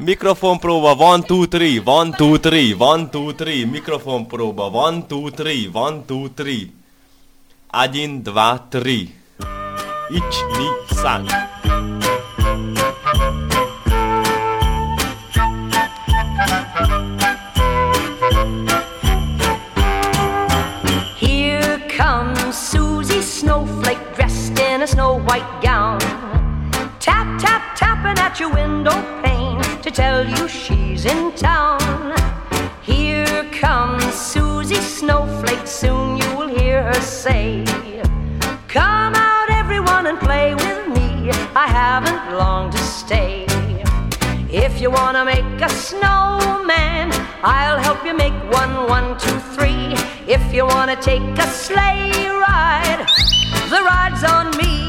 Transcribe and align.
Mikrofon 0.00 0.58
próba, 0.58 0.96
one, 0.96 1.22
two, 1.22 1.46
three, 1.46 1.78
one, 1.78 2.12
two, 2.16 2.38
three, 2.38 2.72
one, 2.72 3.10
two, 3.10 3.34
three, 3.34 3.66
mikrofon 3.66 4.26
próba, 4.26 4.72
one, 4.72 5.06
two, 5.06 5.30
three, 5.30 5.68
one, 5.68 6.02
two, 6.06 6.30
three. 6.30 6.72
Один, 7.70 8.22
два, 8.22 8.58
три. 8.70 9.12
Ични-сан. 10.10 11.28
Here 21.18 21.78
comes 21.90 22.56
Susie 22.56 23.20
Snowflake 23.20 24.16
dressed 24.16 24.58
in 24.58 24.80
a 24.80 24.86
snow 24.86 25.20
white 25.20 25.60
gown. 25.60 26.00
Tap, 26.98 27.38
tap, 27.38 27.76
tapping 27.76 28.18
at 28.18 28.40
your 28.40 28.48
window 28.48 28.90
pane 28.92 29.13
to 29.13 29.13
tell 29.95 30.27
you 30.27 30.45
she's 30.49 31.05
in 31.05 31.31
town. 31.35 32.13
Here 32.81 33.45
comes 33.51 34.03
Susie 34.13 34.81
Snowflake, 34.81 35.65
soon 35.65 36.17
you 36.17 36.35
will 36.35 36.49
hear 36.49 36.83
her 36.83 37.01
say, 37.01 37.63
Come 38.67 39.15
out, 39.15 39.49
everyone, 39.49 40.07
and 40.07 40.19
play 40.19 40.53
with 40.53 40.87
me. 40.89 41.31
I 41.55 41.67
haven't 41.67 42.37
long 42.37 42.71
to 42.71 42.77
stay. 42.77 43.45
If 44.51 44.81
you 44.81 44.91
wanna 44.91 45.23
make 45.23 45.61
a 45.61 45.69
snowman, 45.69 47.13
I'll 47.41 47.79
help 47.79 48.05
you 48.05 48.13
make 48.13 48.37
one, 48.51 48.89
one, 48.89 49.17
two, 49.17 49.39
three. 49.55 49.95
If 50.27 50.53
you 50.53 50.65
wanna 50.65 50.97
take 51.01 51.23
a 51.39 51.47
sleigh 51.47 52.27
ride, 52.27 53.05
the 53.69 53.81
ride's 53.81 54.25
on 54.25 54.57
me. 54.57 54.84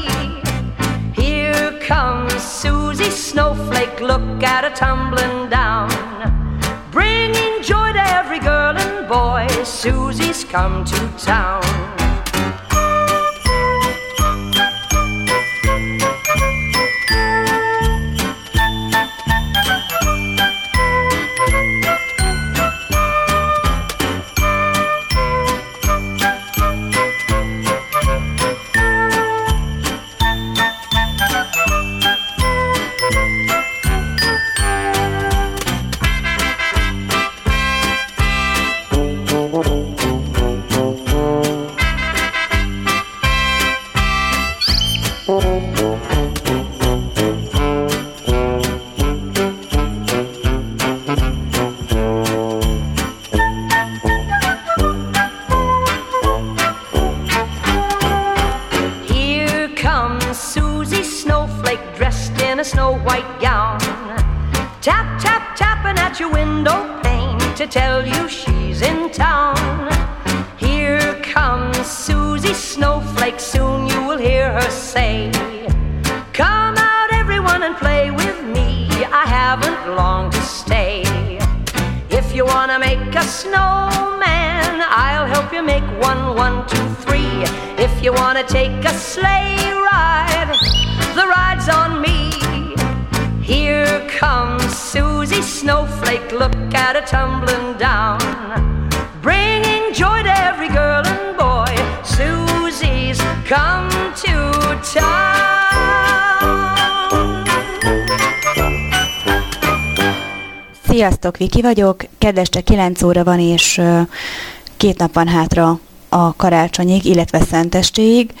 Comes 1.87 2.43
Susie 2.43 3.09
Snowflake, 3.09 4.01
look 4.01 4.43
at 4.43 4.65
her 4.65 4.75
tumbling 4.75 5.49
down. 5.49 5.87
Bringing 6.91 7.61
joy 7.63 7.93
to 7.93 8.03
every 8.13 8.39
girl 8.39 8.75
and 8.75 9.07
boy, 9.07 9.47
Susie's 9.63 10.43
come 10.43 10.83
to 10.83 11.13
town. 11.17 12.06
Sziasztok, 110.97 111.37
Viki 111.37 111.61
vagyok. 111.61 112.03
Kedveste 112.17 112.61
9 112.61 113.01
óra 113.01 113.23
van, 113.23 113.39
és 113.39 113.81
két 114.77 114.97
nap 114.97 115.13
van 115.13 115.27
hátra 115.27 115.79
a 116.09 116.35
karácsonyig, 116.35 117.05
illetve 117.05 117.41
szentestéig, 117.41 118.33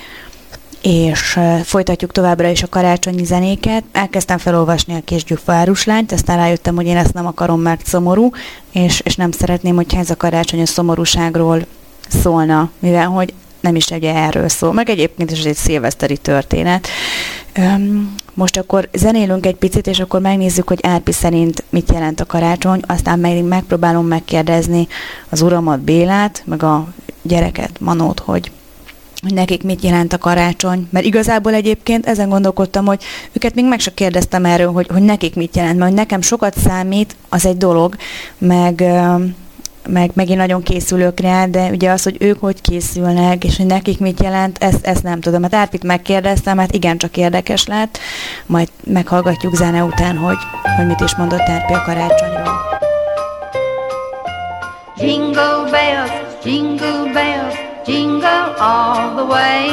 és 0.81 1.39
folytatjuk 1.63 2.11
továbbra 2.11 2.47
is 2.47 2.63
a 2.63 2.67
karácsonyi 2.67 3.23
zenéket. 3.23 3.83
Elkezdtem 3.91 4.37
felolvasni 4.37 4.93
a 4.95 5.03
Kisgyufa 5.05 5.51
áruslányt, 5.51 6.11
aztán 6.11 6.37
rájöttem, 6.37 6.75
hogy 6.75 6.85
én 6.85 6.97
ezt 6.97 7.13
nem 7.13 7.25
akarom, 7.25 7.61
mert 7.61 7.85
szomorú, 7.85 8.31
és, 8.71 8.99
és 8.99 9.15
nem 9.15 9.31
szeretném, 9.31 9.75
hogyha 9.75 9.99
ez 9.99 10.09
a 10.09 10.17
karácsony 10.17 10.61
a 10.61 10.65
szomorúságról 10.65 11.65
szólna, 12.07 12.69
mivel 12.79 13.07
hogy 13.07 13.33
nem 13.67 13.75
is 13.75 13.87
ugye 13.87 14.15
erről 14.15 14.49
szól, 14.49 14.73
meg 14.73 14.89
egyébként 14.89 15.31
is 15.31 15.43
egy 15.43 15.55
szilveszteri 15.55 16.17
történet. 16.17 16.87
Öm, 17.53 18.15
most 18.33 18.57
akkor 18.57 18.89
zenélünk 18.93 19.45
egy 19.45 19.55
picit, 19.55 19.87
és 19.87 19.99
akkor 19.99 20.21
megnézzük, 20.21 20.67
hogy 20.67 20.79
Árpi 20.81 21.11
szerint 21.11 21.63
mit 21.69 21.91
jelent 21.91 22.19
a 22.19 22.25
karácsony, 22.25 22.81
aztán 22.85 23.19
meg 23.19 23.43
megpróbálom 23.43 24.05
megkérdezni 24.05 24.87
az 25.29 25.41
uramat 25.41 25.79
Bélát, 25.79 26.43
meg 26.45 26.63
a 26.63 26.87
gyereket 27.21 27.79
Manót, 27.79 28.19
hogy 28.19 28.51
hogy 29.21 29.33
nekik 29.33 29.63
mit 29.63 29.83
jelent 29.83 30.13
a 30.13 30.17
karácsony, 30.17 30.87
mert 30.91 31.05
igazából 31.05 31.53
egyébként 31.53 32.05
ezen 32.05 32.29
gondolkodtam, 32.29 32.85
hogy 32.85 33.03
őket 33.31 33.55
még 33.55 33.65
meg 33.65 33.79
se 33.79 33.93
kérdeztem 33.93 34.45
erről, 34.45 34.71
hogy, 34.71 34.87
hogy 34.87 35.01
nekik 35.01 35.35
mit 35.35 35.55
jelent, 35.55 35.77
mert 35.77 35.89
hogy 35.89 35.99
nekem 35.99 36.21
sokat 36.21 36.57
számít, 36.57 37.15
az 37.29 37.45
egy 37.45 37.57
dolog, 37.57 37.95
meg, 38.37 38.83
meg, 39.87 40.11
meg 40.13 40.29
én 40.29 40.37
nagyon 40.37 40.63
készülök 40.63 41.19
rá, 41.19 41.45
de 41.45 41.69
ugye 41.69 41.91
az, 41.91 42.03
hogy 42.03 42.17
ők 42.19 42.39
hogy 42.39 42.61
készülnek, 42.61 43.43
és 43.43 43.57
hogy 43.57 43.65
nekik 43.65 43.99
mit 43.99 44.23
jelent, 44.23 44.63
ezt, 44.63 44.85
ezt 44.85 45.03
nem 45.03 45.19
tudom. 45.19 45.41
Hát 45.41 45.53
Árpit 45.53 45.83
megkérdeztem, 45.83 46.57
hát 46.57 46.73
igencsak 46.73 47.17
érdekes 47.17 47.65
lett, 47.65 47.99
majd 48.45 48.67
meghallgatjuk 48.83 49.55
zene 49.55 49.83
után, 49.83 50.17
hogy, 50.17 50.37
hogy 50.77 50.85
mit 50.85 50.99
is 50.99 51.15
mondott 51.15 51.49
Árpi 51.49 51.73
a 51.73 51.81
karácsonyról. 51.81 52.65
Jingle 54.99 55.69
bells, 55.71 56.11
jingle 56.43 57.11
bells, 57.13 57.55
jingle 57.85 58.53
all 58.59 59.15
the 59.15 59.23
way. 59.23 59.69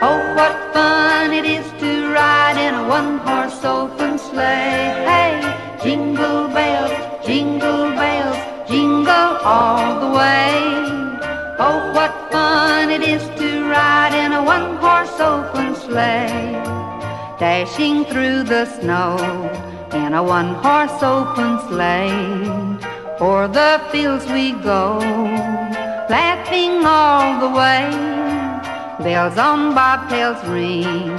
Oh, 0.00 0.34
what 0.34 0.54
fun 0.72 1.32
it 1.32 1.44
is 1.44 1.66
to 1.80 1.86
ride 2.12 2.56
in 2.56 2.74
a 2.74 2.86
one-horse 2.88 3.64
open 3.64 4.18
sleigh. 4.18 5.06
Hey, 5.06 5.40
jingle 5.84 6.48
bells, 6.48 6.92
jingle 7.26 7.94
bells, 7.94 8.51
jingle 8.72 9.30
all 9.44 10.00
the 10.00 10.10
way. 10.18 10.48
Oh, 11.64 11.92
what 11.96 12.12
fun 12.32 12.88
it 12.90 13.02
is 13.02 13.22
to 13.38 13.48
ride 13.68 14.14
in 14.24 14.32
a 14.32 14.42
one-horse 14.42 15.20
open 15.20 15.76
sleigh. 15.76 16.56
Dashing 17.38 18.06
through 18.06 18.44
the 18.44 18.64
snow 18.76 19.10
in 19.92 20.14
a 20.14 20.22
one-horse 20.22 21.02
open 21.02 21.50
sleigh. 21.68 22.48
O'er 23.20 23.46
the 23.46 23.72
fields 23.92 24.26
we 24.36 24.52
go, 24.52 24.98
laughing 26.08 26.74
all 26.86 27.28
the 27.44 27.50
way. 27.60 27.84
Bells 29.04 29.36
on 29.36 29.74
bobtails 29.76 30.40
ring, 30.48 31.12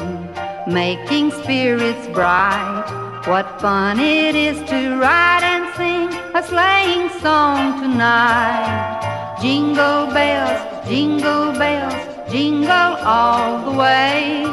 making 0.66 1.30
spirits 1.30 2.08
bright. 2.08 3.13
What 3.26 3.62
fun 3.62 4.02
it 4.02 4.36
is 4.36 4.58
to 4.70 5.00
ride 5.00 5.44
and 5.44 5.74
sing 5.78 6.12
a 6.36 6.44
sleighing 6.44 7.08
song 7.22 7.80
tonight. 7.80 9.38
Jingle 9.42 10.08
bells, 10.08 10.60
jingle 10.86 11.54
bells, 11.54 11.96
jingle 12.30 12.98
all 13.00 13.64
the 13.64 13.78
way. 13.78 14.44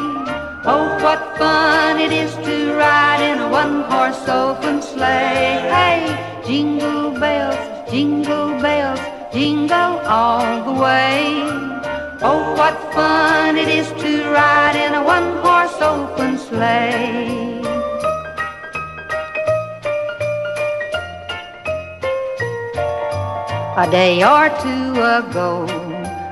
Oh, 0.64 0.86
what 1.02 1.36
fun 1.36 1.98
it 1.98 2.12
is 2.12 2.32
to 2.46 2.76
ride 2.76 3.20
in 3.20 3.40
a 3.40 3.48
one-horse 3.48 4.28
open 4.28 4.80
sleigh. 4.80 5.66
Hey, 5.74 6.42
jingle 6.46 7.10
bells, 7.10 7.90
jingle 7.90 8.50
bells, 8.62 9.00
jingle 9.32 9.98
all 10.06 10.62
the 10.62 10.80
way. 10.80 11.42
Oh, 12.22 12.54
what 12.56 12.78
fun 12.94 13.56
it 13.56 13.66
is 13.66 13.88
to 14.00 14.30
ride 14.30 14.76
in 14.76 14.94
a 14.94 15.02
one-horse 15.02 15.82
open 15.82 16.38
sleigh. 16.38 17.79
A 23.76 23.88
day 23.88 24.20
or 24.24 24.48
two 24.60 24.92
ago, 25.00 25.64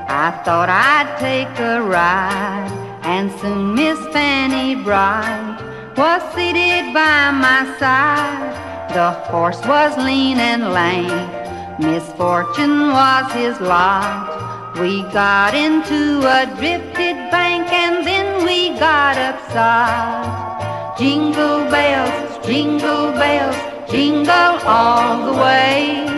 I 0.08 0.42
thought 0.44 0.68
I'd 0.68 1.06
take 1.20 1.56
a 1.60 1.80
ride, 1.80 2.68
and 3.04 3.30
soon 3.40 3.76
Miss 3.76 3.96
Fanny 4.12 4.74
Bright 4.74 5.56
was 5.96 6.20
seated 6.34 6.92
by 6.92 7.30
my 7.30 7.62
side. 7.78 8.90
The 8.92 9.12
horse 9.30 9.64
was 9.66 9.96
lean 9.98 10.38
and 10.38 10.74
lame, 10.74 11.30
misfortune 11.78 12.90
was 12.90 13.32
his 13.32 13.60
lot. 13.60 14.74
We 14.80 15.02
got 15.12 15.54
into 15.54 16.26
a 16.26 16.44
drifted 16.58 17.30
bank 17.30 17.72
and 17.72 18.04
then 18.04 18.44
we 18.44 18.70
got 18.80 19.16
upside. 19.16 20.98
Jingle 20.98 21.70
bells, 21.70 22.44
jingle 22.44 23.12
bells, 23.12 23.56
jingle 23.88 24.58
all 24.66 25.32
the 25.32 25.40
way. 25.40 26.17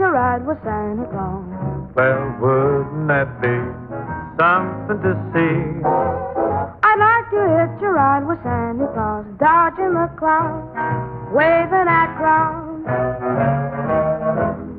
A 0.00 0.10
ride 0.10 0.46
with 0.46 0.58
Santa 0.64 1.04
Claus. 1.12 1.44
Well, 1.94 2.36
wouldn't 2.40 3.08
that 3.08 3.40
be 3.40 3.56
something 4.40 4.98
to 5.04 5.12
see? 5.32 5.84
I'd 6.82 6.98
like 6.98 7.28
to 7.30 7.42
hitch 7.60 7.82
a 7.84 7.90
ride 7.90 8.26
with 8.26 8.38
Santa 8.42 8.88
Claus, 8.94 9.26
dodging 9.38 9.92
the 9.92 10.08
clouds, 10.16 10.72
waving 11.32 11.88
at 11.88 12.16
crowds. 12.16 12.86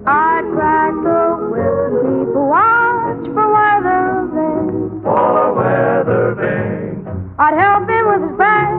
I'd 0.08 0.46
crack 0.54 0.94
the 1.06 1.22
whip 1.54 1.62
and 1.62 1.96
keep 2.02 2.36
a 2.36 2.42
watch 2.42 3.26
for 3.32 3.48
weather 3.54 4.26
vanes. 4.34 5.04
For 5.04 5.54
weather 5.54 6.36
vane, 6.36 7.06
I'd 7.38 7.54
help 7.54 7.88
him 7.88 8.06
with 8.10 8.22
his 8.30 8.38
bag 8.38 8.74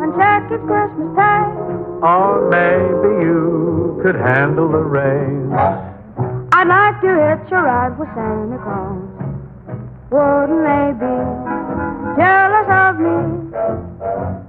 and 0.00 0.10
check 0.16 0.50
his 0.50 0.60
Christmas 0.64 1.14
tag. 1.16 1.53
Or 2.04 2.50
maybe 2.50 3.24
you 3.24 3.98
could 4.02 4.14
handle 4.16 4.68
the 4.68 4.78
rain. 4.78 5.52
I'd 6.52 6.68
like 6.68 7.00
to 7.00 7.08
hitch 7.08 7.50
a 7.52 7.62
ride 7.62 7.98
with 7.98 8.08
Santa 8.14 8.58
Claus. 8.60 9.00
Wouldn't 10.12 10.62
they 10.68 10.86
be 11.00 11.16
jealous 12.20 12.68
of 12.68 13.00
me? 13.00 13.16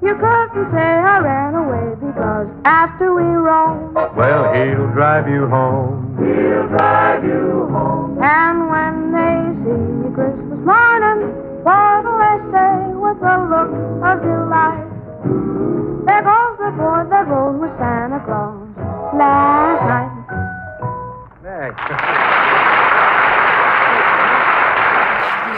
You 0.06 0.14
couldn't 0.20 0.68
say 0.76 0.84
I 0.84 1.18
ran 1.24 1.56
away 1.56 1.96
because 1.96 2.48
after 2.66 3.14
we 3.14 3.24
roam, 3.24 3.94
Well, 4.16 4.54
he'll 4.54 4.92
drive 4.92 5.28
you 5.30 5.48
home. 5.48 6.18
He'll 6.20 6.68
drive 6.78 7.24
you 7.24 7.68
home. 7.72 8.20
and 8.22 8.70
when 8.70 8.96
they 9.16 9.40
see 9.64 9.84
you 10.04 10.12
Christmas 10.14 10.60
morning, 10.60 11.32
what'll 11.64 12.18
they 12.20 12.38
say 12.52 12.76
with 13.00 13.22
a 13.24 13.38
look 13.50 13.72
of 14.04 14.22
delight? 14.22 14.95
There 16.06 16.24
goes 16.24 16.58
the 16.58 16.72
boy 16.78 17.02
that 17.10 17.28
rode 17.28 17.60
with 17.62 17.74
Santa 17.80 18.20
Claus 18.26 18.70
last 19.14 19.84
night. 19.92 20.14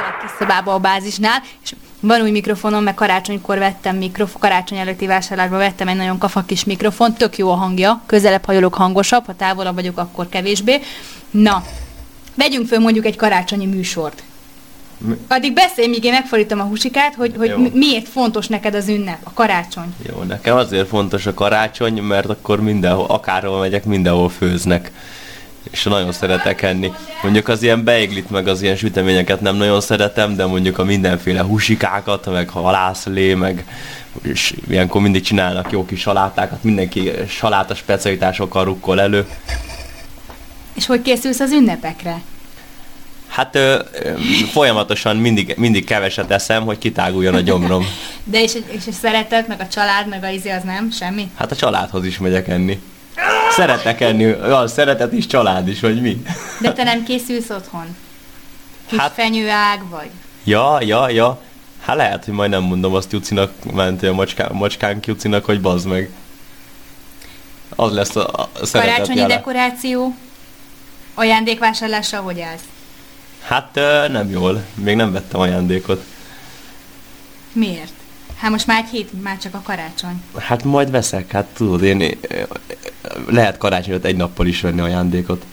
a 0.08 0.18
kis 0.22 0.32
szobába 0.40 0.74
a 0.74 0.80
bázisnál, 0.80 1.42
és 1.64 1.76
van 2.00 2.22
új 2.22 2.32
mikrofonom, 2.32 2.84
meg 2.84 2.94
karácsonykor 2.94 3.58
vettem 3.58 3.96
mikrofon, 3.96 4.42
karácsony 4.42 4.78
előtti 4.78 5.08
vásárlásba 5.08 5.58
vettem 5.58 5.88
egy 5.88 5.96
nagyon 5.96 6.18
kafa 6.18 6.44
kis 6.46 6.64
mikrofon, 6.64 7.14
tök 7.14 7.38
jó 7.38 7.52
a 7.52 7.56
hangja, 7.56 8.02
közelebb 8.06 8.46
hajolok 8.46 8.74
hangosabb, 8.74 9.26
ha 9.26 9.36
távolabb 9.36 9.76
vagyok, 9.76 9.98
akkor 9.98 10.30
kevésbé. 10.30 10.82
Na, 11.32 11.64
vegyünk 12.36 12.68
föl 12.68 12.80
mondjuk 12.80 13.06
egy 13.06 13.16
karácsonyi 13.16 13.66
műsort. 13.66 14.24
Addig 15.28 15.54
beszélj, 15.54 15.88
míg 15.88 16.04
én 16.04 16.12
megfordítom 16.12 16.60
a 16.60 16.64
husikát, 16.64 17.16
hogy, 17.16 17.34
hogy 17.38 17.50
Jó. 17.50 17.70
miért 17.74 18.08
fontos 18.08 18.48
neked 18.48 18.76
az 18.76 18.88
ünnep, 18.88 19.20
a 19.24 19.34
karácsony. 19.34 19.96
Jó, 20.10 20.24
nekem 20.24 20.56
azért 20.56 20.88
fontos 20.88 21.26
a 21.26 21.34
karácsony, 21.34 22.02
mert 22.02 22.30
akkor 22.30 22.62
mindenhol, 22.62 23.06
akárhol 23.06 23.60
megyek, 23.60 23.86
mindenhol 23.86 24.30
főznek. 24.30 24.92
És 25.72 25.84
nagyon 25.84 26.12
szeretek 26.12 26.62
enni. 26.62 26.92
Mondjuk 27.24 27.48
az 27.48 27.64
ilyen 27.64 27.84
beiglit, 27.84 28.30
meg 28.30 28.48
az 28.48 28.62
ilyen 28.62 28.76
süteményeket 28.76 29.42
nem 29.42 29.56
nagyon 29.56 29.82
szeretem, 29.82 30.36
de 30.36 30.46
mondjuk 30.46 30.78
a 30.78 30.84
mindenféle 30.84 31.42
húsikákat, 31.42 32.32
meg 32.32 32.50
halászlé, 32.50 33.34
meg 33.34 33.66
és 34.22 34.54
ilyenkor 34.70 35.02
mindig 35.02 35.22
csinálnak 35.22 35.72
jó 35.72 35.86
kis 35.86 36.00
salátákat, 36.00 36.64
mindenki 36.64 37.12
saláta 37.28 37.76
specialitásokkal 37.76 38.64
rukkol 38.64 39.02
elő. 39.02 39.28
És 40.74 40.86
hogy 40.86 41.02
készülsz 41.02 41.40
az 41.40 41.52
ünnepekre? 41.52 42.22
Hát 43.28 43.56
ö, 43.56 43.80
ö, 44.04 44.14
folyamatosan 44.52 45.18
mindig, 45.18 45.54
mindig 45.58 45.86
keveset 45.86 46.32
eszem, 46.32 46.64
hogy 46.66 46.78
kitáguljon 46.78 47.34
a 47.36 47.40
gyomrom. 47.40 47.86
De 48.24 48.42
és, 48.42 48.58
és 48.68 48.88
a 48.88 48.92
szeretet, 48.92 49.48
meg 49.48 49.62
a 49.62 49.68
család, 49.68 50.08
meg 50.08 50.24
a 50.24 50.28
izé 50.30 50.50
az 50.50 50.64
nem? 50.64 50.92
Semmi? 50.92 51.32
Hát 51.36 51.52
a 51.52 51.56
családhoz 51.56 52.06
is 52.06 52.18
megyek 52.18 52.48
enni. 52.48 52.82
Szeretek 53.52 54.02
enni, 54.02 54.24
ja, 54.24 54.68
szeretet 54.68 55.14
is, 55.14 55.26
család 55.28 55.68
is, 55.68 55.80
vagy 55.80 56.02
mi? 56.02 56.22
De 56.62 56.72
te 56.74 56.84
nem 56.84 57.04
készülsz 57.04 57.50
otthon? 57.50 57.96
Kis 58.88 59.00
Hát- 59.00 59.14
fenyőág 59.14 59.90
vagy? 59.90 60.10
Ja, 60.44 60.78
ja, 60.82 61.10
ja. 61.10 61.42
Hát 61.82 61.96
lehet, 61.96 62.26
hogy 62.26 62.34
majd 62.34 62.50
nem 62.50 62.64
mondom 62.64 62.94
azt 62.94 63.12
Jucinak, 63.12 63.52
ment 63.74 64.04
a 64.04 64.14
macskán, 64.14 64.50
macskánk 64.54 65.06
Jucinak, 65.06 65.46
hogy 65.46 65.62
bazd 65.62 65.88
meg. 65.88 66.10
Az 67.76 67.92
lesz 67.94 68.16
a, 68.16 68.28
a 68.34 68.66
szeretet 68.66 68.92
Karácsonyi 68.92 69.20
jele. 69.20 69.34
dekoráció? 69.36 70.16
Ajándékvásárlással 71.14 72.22
hogy 72.22 72.40
állsz? 72.42 72.62
Hát 73.48 73.76
nem 74.12 74.30
jól. 74.30 74.64
Még 74.74 74.96
nem 74.96 75.12
vettem 75.12 75.40
ajándékot. 75.40 76.06
Miért? 77.52 77.92
Hát 78.38 78.52
most 78.52 78.68
már 78.68 78.84
egy 78.84 78.90
hét, 78.90 79.22
már 79.24 79.38
csak 79.38 79.54
a 79.54 79.62
karácsony. 79.64 80.24
Hát 80.38 80.64
majd 80.64 80.92
veszek, 80.92 81.32
hát 81.32 81.46
tudod, 81.46 81.84
én 81.84 82.18
lehet 83.28 83.58
karácsonyot 83.58 84.06
egy 84.06 84.16
nappal 84.16 84.48
is 84.48 84.62
venni 84.62 84.80
ajándékot. 84.80 85.46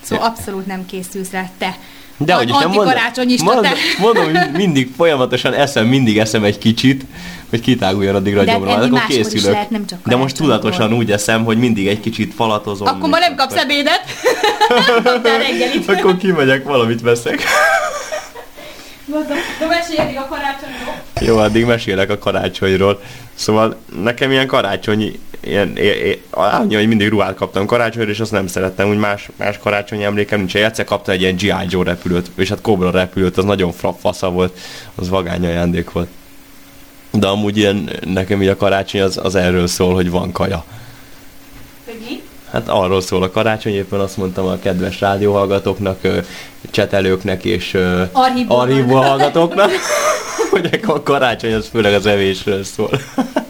Szóval 0.00 0.26
abszolút 0.26 0.66
nem 0.66 0.86
készülsz 0.86 1.30
rá, 1.30 1.50
te. 1.58 1.78
De 2.18 2.34
hogy 2.34 2.48
is 2.48 2.56
nem 2.58 2.70
mondom, 2.70 2.94
mondom, 3.38 3.72
mondom, 4.00 4.50
mindig 4.52 4.90
folyamatosan 4.96 5.54
eszem, 5.54 5.86
mindig 5.86 6.18
eszem 6.18 6.44
egy 6.44 6.58
kicsit, 6.58 7.04
hogy 7.50 7.60
kitáguljon 7.60 8.14
addigra 8.14 8.40
a 8.40 8.44
De 8.44 8.52
enni 8.52 8.68
akkor 8.70 9.04
készülök. 9.08 9.52
lehet, 9.52 9.70
nem 9.70 9.86
csak 9.86 9.98
De 10.04 10.16
most 10.16 10.36
tudatosan 10.36 10.92
úgy 10.92 11.12
eszem, 11.12 11.44
hogy 11.44 11.58
mindig 11.58 11.86
egy 11.86 12.00
kicsit 12.00 12.34
falatozom. 12.34 12.86
Akkor 12.86 13.08
ma 13.08 13.18
nem 13.18 13.34
kapsz 13.34 13.56
ebédet. 13.56 14.04
nem. 15.22 15.96
Akkor 15.96 16.16
kimegyek, 16.16 16.64
valamit 16.64 17.00
veszek. 17.00 17.42
Mondom, 19.04 19.36
de 19.58 19.66
mesélj 19.66 20.16
a 20.16 20.26
karácsonyról. 20.28 20.94
Jó, 21.20 21.36
addig 21.36 21.64
mesélek 21.64 22.10
a 22.10 22.18
karácsonyról. 22.18 23.00
Szóval 23.34 23.76
nekem 24.02 24.30
ilyen 24.30 24.46
karácsonyi, 24.46 25.20
ilyen, 25.46 25.76
é, 25.76 26.22
annyi, 26.30 26.74
hogy 26.74 26.88
mindig 26.88 27.08
ruhát 27.08 27.34
kaptam 27.34 27.66
karácsonyra, 27.66 28.10
és 28.10 28.20
azt 28.20 28.30
nem 28.30 28.46
szerettem, 28.46 28.88
úgy 28.88 28.96
más, 28.96 29.28
más 29.36 29.58
karácsonyi 29.58 30.04
emlékem 30.04 30.38
nincs. 30.38 30.56
Egyszer 30.56 30.84
kaptam 30.84 31.14
egy 31.14 31.20
ilyen 31.20 31.36
G.I. 31.36 31.66
Joe 31.68 31.84
repülőt, 31.84 32.30
és 32.36 32.48
hát 32.48 32.60
Cobra 32.60 32.90
repülőt, 32.90 33.36
az 33.36 33.44
nagyon 33.44 33.72
fasza 33.98 34.30
volt, 34.30 34.58
az 34.94 35.08
vagány 35.08 35.46
ajándék 35.46 35.92
volt. 35.92 36.08
De 37.10 37.26
amúgy 37.26 37.56
ilyen, 37.56 37.90
nekem 38.04 38.42
így 38.42 38.48
a 38.48 38.56
karácsony 38.56 39.00
az, 39.00 39.18
az 39.22 39.34
erről 39.34 39.66
szól, 39.66 39.94
hogy 39.94 40.10
van 40.10 40.32
kaja. 40.32 40.64
Mi? 41.86 42.22
Hát 42.50 42.68
arról 42.68 43.00
szól 43.00 43.22
a 43.22 43.30
karácsony, 43.30 43.74
éppen 43.74 44.00
azt 44.00 44.16
mondtam 44.16 44.46
a 44.46 44.58
kedves 44.58 45.00
rádióhallgatóknak, 45.00 46.00
csetelőknek 46.70 47.44
és 47.44 47.78
archívból 48.46 49.00
hallgatóknak, 49.00 49.70
hogy 50.50 50.80
a 50.86 51.02
karácsony 51.02 51.54
az 51.54 51.68
főleg 51.72 51.94
az 51.94 52.06
evésről 52.06 52.64
szól. 52.64 52.90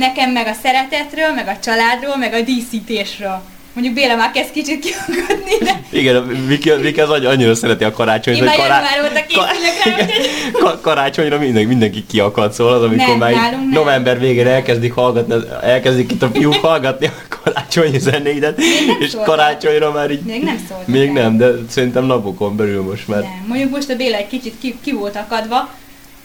Nekem 0.00 0.30
meg 0.30 0.46
a 0.46 0.52
szeretetről, 0.62 1.30
meg 1.34 1.48
a 1.48 1.58
családról, 1.62 2.16
meg 2.16 2.32
a 2.34 2.40
díszítésről. 2.40 3.40
Mondjuk 3.72 3.94
Béla 3.94 4.16
már 4.16 4.30
kezd 4.30 4.50
kicsit 4.50 4.78
kiakadni, 4.84 5.56
de 5.60 5.80
Igen, 5.90 6.46
Viki, 6.46 6.70
Viki 6.70 7.00
az 7.00 7.10
annyi- 7.10 7.24
annyira 7.26 7.54
szereti 7.54 7.84
a 7.84 7.90
karácsonyt, 7.92 8.36
Én 8.36 8.44
már 8.44 8.56
kará- 8.56 8.84
ka- 10.62 10.80
karácsonyra 10.80 11.38
mindenki, 11.38 11.68
mindenki 11.68 12.06
kiakad, 12.06 12.52
szóval 12.52 12.72
az, 12.74 12.82
amikor 12.82 13.06
Nem, 13.06 13.18
már 13.18 13.32
nálunk 13.32 13.60
nem. 13.62 13.68
november 13.70 14.18
végén 14.20 14.46
elkezdik 14.46 14.92
hallgatni, 14.92 15.34
elkezdik 15.62 16.12
itt 16.12 16.22
a 16.22 16.28
fiúk 16.32 16.54
hallgatni 16.54 17.06
a 17.06 17.12
karácsonyi 17.42 17.98
zenéidet, 17.98 18.58
és 19.00 19.10
szóltak. 19.10 19.24
karácsonyra 19.34 19.92
már 19.92 20.10
így... 20.10 20.20
még 20.22 20.42
nem 20.42 20.64
szólt. 20.68 20.86
Még 20.86 21.10
nem, 21.12 21.36
de 21.36 21.50
szerintem 21.68 22.04
napokon 22.04 22.56
belül 22.56 22.82
most 22.82 23.08
már. 23.08 23.20
Nem. 23.20 23.44
Mondjuk 23.46 23.70
most 23.70 23.90
a 23.90 23.96
Béla 23.96 24.16
egy 24.16 24.26
kicsit 24.28 24.54
ki, 24.60 24.78
ki 24.84 24.92
volt 24.92 25.16
akadva, 25.16 25.68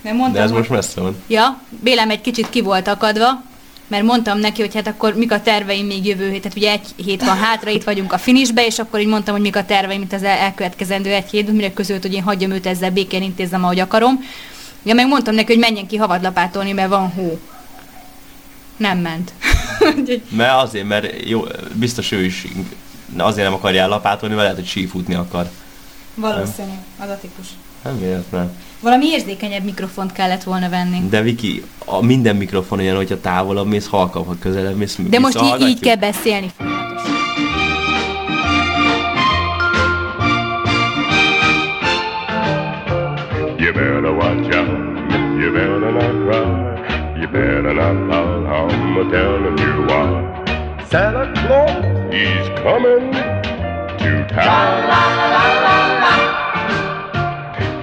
mert 0.02 0.16
mondtam, 0.16 0.34
De 0.34 0.42
ez 0.42 0.50
hogy- 0.50 0.58
most 0.58 0.70
messze 0.70 1.02
van. 1.02 1.24
Ja, 1.28 1.60
Bélem 1.84 2.10
egy 2.10 2.22
kicsit 2.22 2.50
ki 2.50 2.62
volt 2.62 2.88
akadva, 2.88 3.44
mert 3.88 4.04
mondtam 4.04 4.40
neki, 4.40 4.62
hogy 4.62 4.74
hát 4.76 4.88
akkor 4.88 5.14
mik 5.16 5.32
a 5.32 5.42
terveim 5.42 5.86
még 5.86 6.06
jövő 6.06 6.30
hét, 6.32 6.42
tehát 6.42 6.58
ugye 6.58 6.72
egy 6.72 7.06
hét 7.06 7.24
van 7.24 7.38
hátra, 7.38 7.70
itt 7.70 7.84
vagyunk 7.84 8.14
a 8.14 8.18
finisbe, 8.18 8.66
és 8.66 8.80
akkor 8.80 9.00
így 9.00 9.08
mondtam, 9.08 9.34
hogy 9.34 9.44
mik 9.44 9.56
a 9.56 9.66
terveim 9.66 10.02
itt 10.02 10.14
az 10.14 10.24
el- 10.24 10.38
elkövetkezendő 10.38 11.12
egy 11.12 11.30
hétben, 11.30 11.56
mire 11.56 11.74
közölt, 11.74 12.02
hogy 12.02 12.14
én 12.14 12.24
hagyjam 12.24 12.52
őt 12.52 12.66
ezzel 12.66 12.92
békén 12.92 13.24
intézzem, 13.24 13.64
ahogy 13.64 13.80
akarom. 13.80 14.24
Ja, 14.84 14.94
meg 14.94 15.08
mondtam 15.08 15.36
neki, 15.36 15.52
hogy 15.52 15.62
menjen 15.62 15.88
ki 15.88 15.96
havadlapátolni, 15.98 16.72
mert 16.72 16.90
van 16.90 17.10
hó. 17.10 17.40
Nem 18.78 18.98
ment. 18.98 19.34
Mert 20.30 20.54
azért, 20.62 20.88
mert 20.88 21.28
jó, 21.28 21.44
biztos 21.74 22.12
ő 22.12 22.24
is 22.24 22.48
azért 23.18 23.48
nem 23.48 23.54
akarja 23.56 23.82
ellapátolni, 23.82 24.36
mert 24.36 24.48
lehet, 24.48 24.62
hogy 24.62 24.70
sífutni 24.70 25.14
akar. 25.14 25.50
Valószínű, 26.16 26.72
az 26.98 27.10
a 27.10 27.18
típus. 27.22 27.48
Nem 27.84 28.00
véletlen. 28.00 28.56
Valami 28.86 29.06
érzékenyebb 29.06 29.64
mikrofont 29.64 30.12
kellett 30.12 30.44
volna 30.44 30.70
venni. 30.70 30.98
De 31.10 31.22
Viki, 31.22 31.64
a 31.86 32.02
minden 32.02 32.36
mikrofon 32.36 32.80
olyan, 32.80 32.96
hogyha 32.96 33.20
távolabb 33.20 33.68
mész, 33.68 33.88
halkabb, 33.88 34.26
ha 34.26 34.36
közelebb 34.40 34.78
mész, 34.78 34.98
De 35.10 35.20
most 35.20 35.42
így, 35.42 35.68
így 35.68 35.80
kell 35.80 35.96
beszélni. 35.96 36.52
You 43.58 43.74
better 43.74 44.12
watch 44.12 44.58
out. 44.58 44.68
You 45.40 45.52
better 45.52 45.92
not 45.92 46.12
cry. 46.24 46.46
You 47.20 47.28
better 47.32 47.74
not 47.74 48.10
pout. 48.10 48.46
I'm 48.48 49.10
telling 49.12 49.58
you 49.60 49.86
why. 49.86 50.06
Santa 50.90 51.32
Claus, 51.34 51.86
he's 52.12 52.48
coming 52.64 53.12
to 53.98 54.26
town. 54.36 55.95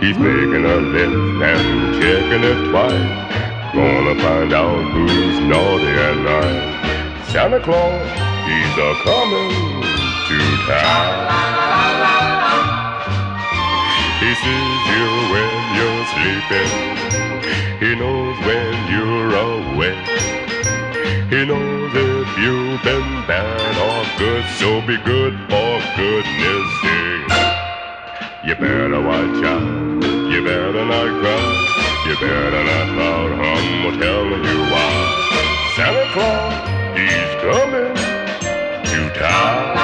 He's 0.02 0.18
making 0.18 0.64
a 0.64 0.76
list 0.78 1.14
and 1.14 2.02
checking 2.02 2.42
it 2.42 2.70
twice. 2.70 3.72
Gonna 3.72 4.20
find 4.20 4.52
out 4.52 4.82
who's 4.90 5.38
naughty 5.46 5.86
and 5.86 6.24
nice. 6.24 7.30
Santa 7.30 7.60
Claus, 7.60 8.02
he's 8.42 8.74
a 8.82 8.94
coming 9.06 9.52
to 10.26 10.38
town. 10.66 11.62
He 14.18 14.34
sees 14.42 14.82
you 14.90 15.06
when 15.30 15.54
you're 15.78 16.04
sleeping. 16.10 16.72
He 17.78 17.94
knows 17.94 18.36
when 18.44 18.74
you're 18.90 19.32
awake. 19.38 20.08
He 21.30 21.44
knows 21.46 21.92
if 21.94 22.38
you've 22.38 22.82
been 22.82 23.26
bad 23.28 23.74
or 23.78 24.18
good, 24.18 24.44
so 24.58 24.80
be 24.84 24.96
good 24.96 25.38
for 25.48 25.80
goodness. 25.96 26.81
You 28.44 28.56
better 28.56 29.00
watch 29.00 29.44
out. 29.44 29.62
You 30.02 30.42
better 30.42 30.84
not 30.84 31.20
cry. 31.20 31.38
You 32.08 32.14
better 32.18 32.64
not 32.64 32.88
pout. 32.98 33.32
I'm 33.38 34.00
telling 34.00 34.42
you 34.42 34.58
why. 34.66 34.90
Santa 35.76 36.04
Claus, 36.10 36.52
he's 36.98 37.32
coming 37.40 37.94
to 38.90 38.98
town 39.14 39.78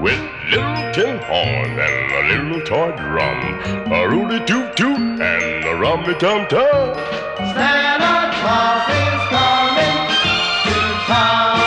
with 0.00 0.22
little 0.48 0.92
tin 0.94 1.18
horns 1.24 1.76
and 1.76 2.12
a 2.12 2.22
little 2.30 2.60
toy 2.64 2.90
drum, 2.96 3.38
a 3.90 4.08
rooty 4.08 4.38
toot 4.46 4.76
toot 4.76 4.96
and 4.96 5.64
a 5.64 5.74
rummy 5.74 6.14
tum 6.20 6.46
tum. 6.46 6.94
Santa 7.52 8.30
Claus 8.38 8.88
is 8.94 9.22
coming 9.34 9.98
to 10.62 10.78
town. 11.08 11.58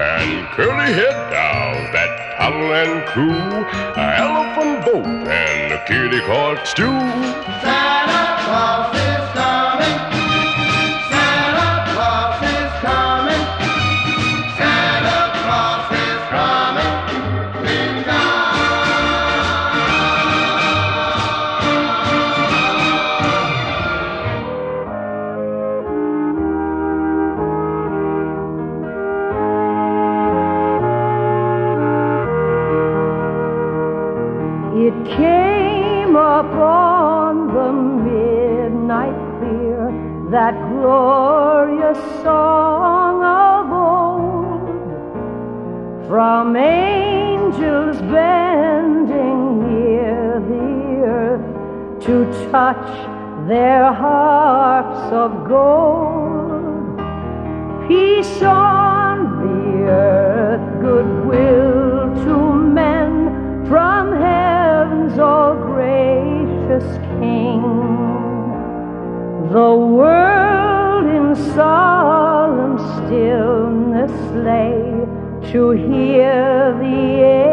And 0.00 0.48
curly 0.48 0.92
head 0.94 1.21
that 2.42 2.50
toddle 2.50 2.74
and 2.74 3.06
crew, 3.06 3.30
a 3.30 4.16
elephant 4.18 4.84
boat 4.84 5.06
and 5.28 5.72
a 5.72 5.84
kitty 5.84 6.20
cork 6.26 6.66
stew. 6.66 6.84
Santa 7.62 8.42
Claus 8.44 9.01
from 46.42 46.56
angels 46.56 47.98
bending 48.10 49.60
near 49.62 50.40
the 50.50 51.06
earth 51.06 52.04
to 52.04 52.24
touch 52.50 52.88
their 53.46 53.92
harps 53.92 55.12
of 55.12 55.30
gold. 55.48 56.98
Peace 57.86 58.42
on 58.42 59.16
the 59.44 59.84
earth, 59.88 60.80
goodwill 60.80 62.12
to 62.24 62.52
men 62.52 63.64
from 63.68 64.10
heaven's 64.10 65.20
all 65.20 65.54
gracious 65.54 66.98
King. 67.20 67.62
The 69.52 69.72
world 70.00 71.06
in 71.06 71.36
solemn 71.54 72.78
stillness 72.96 74.10
lay 74.34 75.01
to 75.52 75.72
hear 75.72 76.72
the 76.80 77.20
angels 77.20 77.51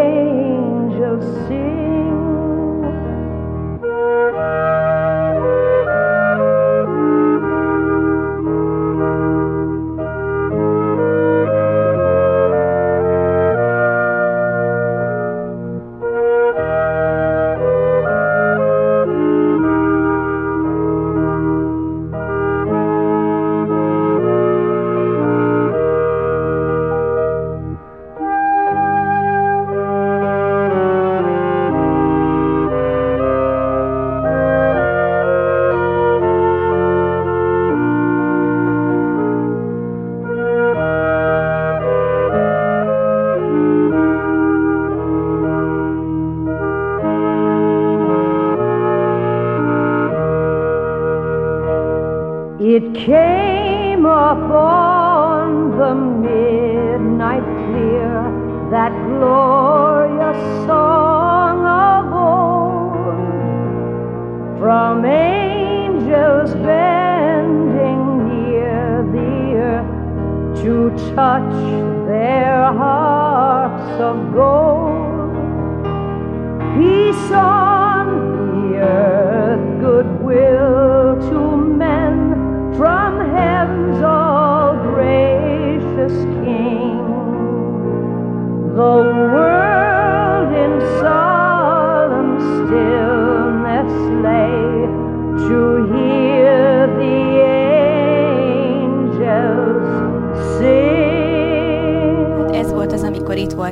of 73.99 74.33
gold. 74.33 74.88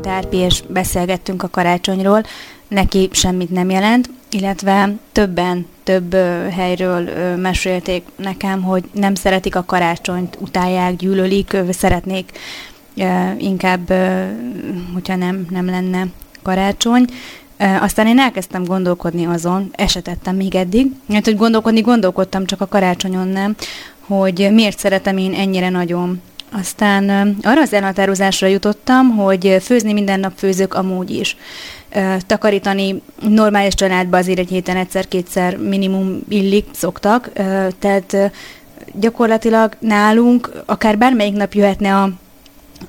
Volt 0.03 0.15
Árpi, 0.15 0.37
és 0.37 0.63
beszélgettünk 0.67 1.43
a 1.43 1.47
karácsonyról. 1.47 2.23
Neki 2.67 3.09
semmit 3.11 3.49
nem 3.49 3.69
jelent. 3.69 4.09
illetve 4.29 4.93
többen 5.11 5.67
több 5.83 6.13
ö, 6.13 6.47
helyről 6.49 7.07
ö, 7.07 7.35
mesélték 7.35 8.03
nekem, 8.15 8.63
hogy 8.63 8.83
nem 8.91 9.15
szeretik 9.15 9.55
a 9.55 9.63
karácsonyt, 9.65 10.37
utálják, 10.39 10.95
gyűlölik, 10.95 11.53
ö, 11.53 11.71
szeretnék 11.71 12.31
inkább, 13.37 13.93
hogyha 14.93 15.15
nem, 15.15 15.45
nem 15.49 15.65
lenne 15.65 16.05
karácsony. 16.41 17.05
Aztán 17.57 18.07
én 18.07 18.19
elkezdtem 18.19 18.63
gondolkodni 18.63 19.25
azon, 19.25 19.69
esetettem 19.71 20.35
még 20.35 20.55
eddig, 20.55 20.91
mert 21.05 21.25
hogy 21.25 21.37
gondolkodni 21.37 21.81
gondolkodtam, 21.81 22.45
csak 22.45 22.61
a 22.61 22.67
karácsonyon 22.67 23.27
nem, 23.27 23.55
hogy 23.99 24.47
miért 24.51 24.79
szeretem 24.79 25.17
én 25.17 25.33
ennyire 25.33 25.69
nagyon. 25.69 26.21
Aztán 26.59 27.09
arra 27.41 27.61
az 27.61 27.73
elhatározásra 27.73 28.47
jutottam, 28.47 29.09
hogy 29.09 29.57
főzni 29.61 29.93
minden 29.93 30.19
nap 30.19 30.33
főzök 30.35 30.73
amúgy 30.73 31.09
is. 31.09 31.37
Takarítani 32.27 33.01
normális 33.19 33.73
családba 33.73 34.17
azért 34.17 34.39
egy 34.39 34.49
héten 34.49 34.77
egyszer-kétszer 34.77 35.57
minimum 35.57 36.19
illik, 36.29 36.65
szoktak, 36.73 37.31
tehát 37.79 38.31
gyakorlatilag 38.93 39.73
nálunk 39.79 40.51
akár 40.65 40.97
bármelyik 40.97 41.33
nap 41.33 41.53
jöhetne 41.53 41.95
a 41.95 42.09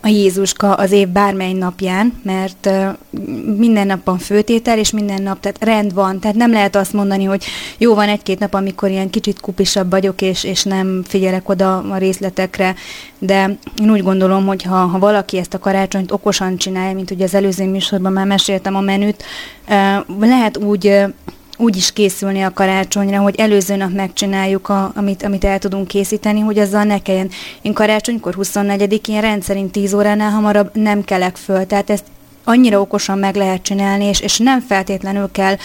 a 0.00 0.08
Jézuska 0.08 0.74
az 0.74 0.90
év 0.90 1.08
bármely 1.08 1.52
napján, 1.52 2.20
mert 2.22 2.70
minden 3.56 3.86
nap 3.86 4.04
van 4.04 4.18
főtétel, 4.18 4.78
és 4.78 4.90
minden 4.90 5.22
nap, 5.22 5.40
tehát 5.40 5.64
rend 5.64 5.94
van, 5.94 6.20
tehát 6.20 6.36
nem 6.36 6.52
lehet 6.52 6.76
azt 6.76 6.92
mondani, 6.92 7.24
hogy 7.24 7.44
jó 7.78 7.94
van 7.94 8.08
egy-két 8.08 8.38
nap, 8.38 8.54
amikor 8.54 8.90
ilyen 8.90 9.10
kicsit 9.10 9.40
kupisabb 9.40 9.90
vagyok, 9.90 10.22
és, 10.22 10.44
és 10.44 10.62
nem 10.62 11.02
figyelek 11.06 11.48
oda 11.48 11.76
a 11.78 11.96
részletekre, 11.96 12.74
de 13.18 13.58
én 13.82 13.90
úgy 13.90 14.02
gondolom, 14.02 14.46
hogy 14.46 14.62
ha, 14.62 14.76
ha 14.76 14.98
valaki 14.98 15.38
ezt 15.38 15.54
a 15.54 15.58
karácsonyt 15.58 16.12
okosan 16.12 16.56
csinálja, 16.56 16.94
mint 16.94 17.10
ugye 17.10 17.24
az 17.24 17.34
előző 17.34 17.64
műsorban 17.64 18.12
már 18.12 18.26
meséltem 18.26 18.74
a 18.74 18.80
menüt, 18.80 19.24
lehet 20.18 20.56
úgy 20.56 21.04
úgy 21.58 21.76
is 21.76 21.92
készülni 21.92 22.42
a 22.42 22.52
karácsonyra, 22.52 23.18
hogy 23.18 23.34
előző 23.36 23.76
nap 23.76 23.92
megcsináljuk, 23.92 24.68
a, 24.68 24.92
amit, 24.94 25.22
amit 25.22 25.44
el 25.44 25.58
tudunk 25.58 25.88
készíteni, 25.88 26.40
hogy 26.40 26.58
azzal 26.58 26.84
ne 26.84 26.98
kelljen. 26.98 27.30
Én 27.62 27.72
karácsonykor 27.72 28.34
24-én 28.38 29.20
rendszerint 29.20 29.72
10 29.72 29.94
óránál 29.94 30.30
hamarabb 30.30 30.70
nem 30.72 31.04
kelek 31.04 31.36
föl, 31.36 31.66
tehát 31.66 31.90
ezt 31.90 32.04
annyira 32.44 32.80
okosan 32.80 33.18
meg 33.18 33.36
lehet 33.36 33.62
csinálni, 33.62 34.04
és, 34.04 34.20
és 34.20 34.38
nem 34.38 34.60
feltétlenül 34.60 35.28
kell 35.32 35.56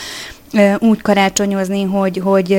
ö, 0.54 0.74
úgy 0.80 1.02
karácsonyozni, 1.02 1.84
hogy, 1.84 2.22
hogy 2.24 2.58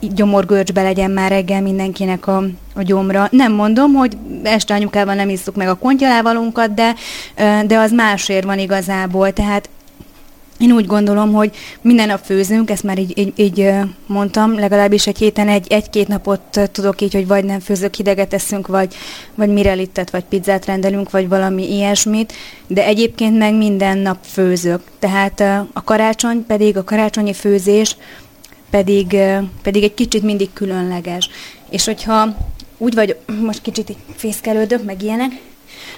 gyomorgörcsbe 0.00 0.82
legyen 0.82 1.10
már 1.10 1.30
reggel 1.30 1.62
mindenkinek 1.62 2.26
a, 2.26 2.44
a 2.74 2.82
gyomra. 2.82 3.28
Nem 3.30 3.52
mondom, 3.52 3.92
hogy 3.92 4.16
este 4.42 4.74
anyukával 4.74 5.14
nem 5.14 5.28
isszuk 5.28 5.56
meg 5.56 5.68
a 5.68 5.74
kontyalávalónkat, 5.74 6.74
de, 6.74 6.94
ö, 7.36 7.66
de 7.66 7.78
az 7.78 7.92
másért 7.92 8.44
van 8.44 8.58
igazából, 8.58 9.32
tehát 9.32 9.68
én 10.60 10.72
úgy 10.72 10.86
gondolom, 10.86 11.32
hogy 11.32 11.56
minden 11.80 12.06
nap 12.06 12.24
főzünk, 12.24 12.70
ezt 12.70 12.82
már 12.82 12.98
így, 12.98 13.18
így, 13.18 13.32
így 13.36 13.70
mondtam, 14.06 14.58
legalábbis 14.58 15.06
egy 15.06 15.18
héten 15.18 15.48
egy, 15.48 15.66
egy-két 15.72 16.08
napot 16.08 16.70
tudok 16.72 17.00
így, 17.00 17.12
hogy 17.12 17.26
vagy 17.26 17.44
nem 17.44 17.60
főzök, 17.60 17.94
hideget 17.94 18.34
eszünk, 18.34 18.66
vagy, 18.66 18.94
vagy 19.34 19.48
mirelittet, 19.48 20.10
vagy 20.10 20.24
pizzát 20.24 20.64
rendelünk, 20.64 21.10
vagy 21.10 21.28
valami 21.28 21.74
ilyesmit, 21.74 22.32
de 22.66 22.84
egyébként 22.84 23.38
meg 23.38 23.54
minden 23.54 23.98
nap 23.98 24.18
főzök. 24.22 24.80
Tehát 24.98 25.40
a 25.72 25.84
karácsony 25.84 26.46
pedig, 26.46 26.76
a 26.76 26.84
karácsonyi 26.84 27.32
főzés 27.32 27.96
pedig, 28.70 29.16
pedig 29.62 29.82
egy 29.82 29.94
kicsit 29.94 30.22
mindig 30.22 30.52
különleges. 30.52 31.30
És 31.70 31.84
hogyha 31.84 32.36
úgy 32.78 32.94
vagy, 32.94 33.16
most 33.42 33.62
kicsit 33.62 33.96
fészkelődök, 34.16 34.84
meg 34.84 35.02
ilyenek, 35.02 35.30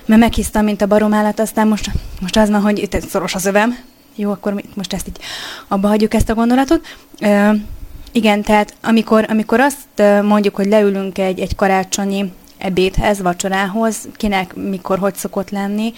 mert 0.05 0.21
meghisztam, 0.21 0.65
mint 0.65 0.83
a 0.83 0.87
baromállat, 0.87 1.41
aztán 1.41 1.69
most, 1.69 1.91
most 2.21 2.37
az 2.37 2.51
van, 2.51 2.61
hogy 2.61 2.79
itt 2.79 3.01
szoros 3.09 3.35
az 3.35 3.47
övem. 3.47 3.91
Jó, 4.15 4.31
akkor 4.31 4.63
most 4.75 4.93
ezt 4.93 5.09
így 5.09 5.19
abba 5.69 5.89
hagyjuk 5.89 6.15
ezt 6.15 6.31
a 6.31 6.35
gondolatot. 6.35 6.97
Ö, 7.21 7.51
igen, 8.13 8.43
tehát 8.43 8.75
amikor, 8.83 9.27
amikor 9.29 9.61
azt 9.61 10.23
mondjuk, 10.23 10.55
hogy 10.55 10.67
leülünk 10.67 11.19
egy, 11.19 11.41
egy 11.41 11.55
karácsonyi 11.55 12.33
ebédhez, 12.59 13.23
vacsorához, 13.23 14.09
kinek 14.17 14.55
mikor 14.55 14.99
hogy 14.99 15.15
szokott 15.15 15.51
lenni, 15.51 15.93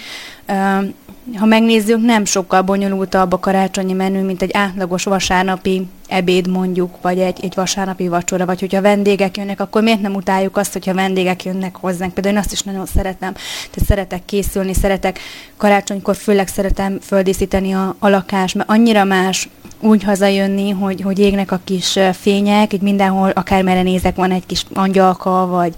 ha 1.37 1.47
megnézzük, 1.47 2.01
nem 2.01 2.25
sokkal 2.25 2.63
bonyolultabb 2.63 3.33
a 3.33 3.39
karácsonyi 3.39 3.93
menü, 3.93 4.23
mint 4.23 4.43
egy 4.43 4.51
átlagos 4.53 5.05
vasárnapi 5.05 5.87
ebéd 6.09 6.49
mondjuk, 6.49 6.95
vagy 7.03 7.19
egy, 7.19 7.39
egy 7.43 7.55
vasárnapi 7.55 8.09
vacsora, 8.09 8.47
vagy 8.47 8.61
hogyha 8.61 8.81
vendégek 8.81 9.37
jönnek, 9.37 9.61
akkor 9.61 9.83
miért 9.83 10.01
nem 10.01 10.15
utáljuk 10.15 10.57
azt, 10.57 10.73
hogyha 10.73 10.95
vendégek 10.95 11.45
jönnek 11.45 11.77
hozzánk? 11.77 12.15
Például 12.15 12.35
én 12.35 12.41
azt 12.41 12.53
is 12.53 12.63
nagyon 12.63 12.87
szeretem, 12.87 13.33
tehát 13.71 13.89
szeretek 13.89 14.25
készülni, 14.25 14.75
szeretek 14.75 15.19
karácsonykor 15.57 16.17
főleg 16.17 16.49
szeretem 16.49 16.99
földíszíteni 17.01 17.73
a, 17.73 17.97
a 17.99 18.09
lakást, 18.09 18.55
mert 18.55 18.69
annyira 18.69 19.05
más 19.05 19.49
úgy 19.81 20.03
hazajönni, 20.03 20.71
hogy, 20.71 21.01
hogy 21.01 21.19
égnek 21.19 21.53
a 21.53 21.61
kis 21.65 21.99
fények, 22.13 22.73
így 22.73 22.81
mindenhol, 22.81 23.31
akármerre 23.31 23.83
nézek, 23.83 24.17
van 24.17 24.31
egy 24.31 24.47
kis 24.47 24.67
angyalka, 24.75 25.47
vagy, 25.47 25.75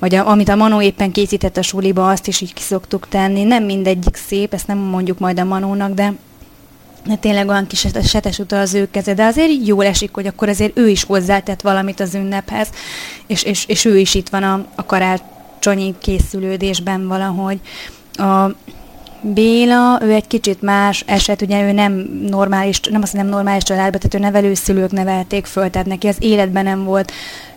vagy 0.00 0.14
a, 0.14 0.28
amit 0.28 0.48
a 0.48 0.54
Manó 0.54 0.82
éppen 0.82 1.12
készített 1.12 1.56
a 1.56 1.62
suliba, 1.62 2.08
azt 2.08 2.26
is 2.26 2.40
így 2.40 2.54
kiszoktuk 2.54 3.08
tenni. 3.08 3.42
Nem 3.42 3.64
mindegyik 3.64 4.16
szép, 4.16 4.54
ezt 4.54 4.66
nem 4.66 4.78
mondjuk 4.78 5.18
majd 5.18 5.38
a 5.38 5.44
Manónak, 5.44 5.94
de 5.94 6.12
de 7.06 7.16
tényleg 7.16 7.48
olyan 7.48 7.66
kis 7.66 7.86
setes- 8.04 8.38
uta 8.38 8.60
az 8.60 8.74
ő 8.74 8.88
keze, 8.90 9.14
de 9.14 9.24
azért 9.24 9.48
így 9.48 9.66
jól 9.66 9.84
esik, 9.84 10.14
hogy 10.14 10.26
akkor 10.26 10.48
azért 10.48 10.78
ő 10.78 10.88
is 10.88 11.04
hozzátett 11.04 11.60
valamit 11.60 12.00
az 12.00 12.14
ünnephez, 12.14 12.68
és, 13.26 13.42
és, 13.42 13.64
és 13.66 13.84
ő 13.84 13.98
is 13.98 14.14
itt 14.14 14.28
van 14.28 14.42
a, 14.42 14.66
a 14.74 14.86
karácsonyi 14.86 15.94
készülődésben 15.98 17.08
valahogy. 17.08 17.60
A 18.12 18.50
Béla, 19.22 19.98
ő 20.02 20.12
egy 20.12 20.26
kicsit 20.26 20.62
más 20.62 21.04
eset, 21.06 21.42
ugye 21.42 21.62
ő 21.62 21.72
nem 21.72 21.92
normális, 22.28 22.80
nem 22.80 23.02
azt 23.02 23.12
nem 23.12 23.26
normális 23.26 23.62
családban, 23.62 24.00
tehát 24.00 24.14
ő 24.14 24.18
nevelőszülők 24.18 24.90
nevelték 24.90 25.46
föl, 25.46 25.70
tehát 25.70 25.86
neki 25.86 26.06
az 26.06 26.16
életben 26.18 26.64
nem 26.64 26.84
volt 26.84 27.12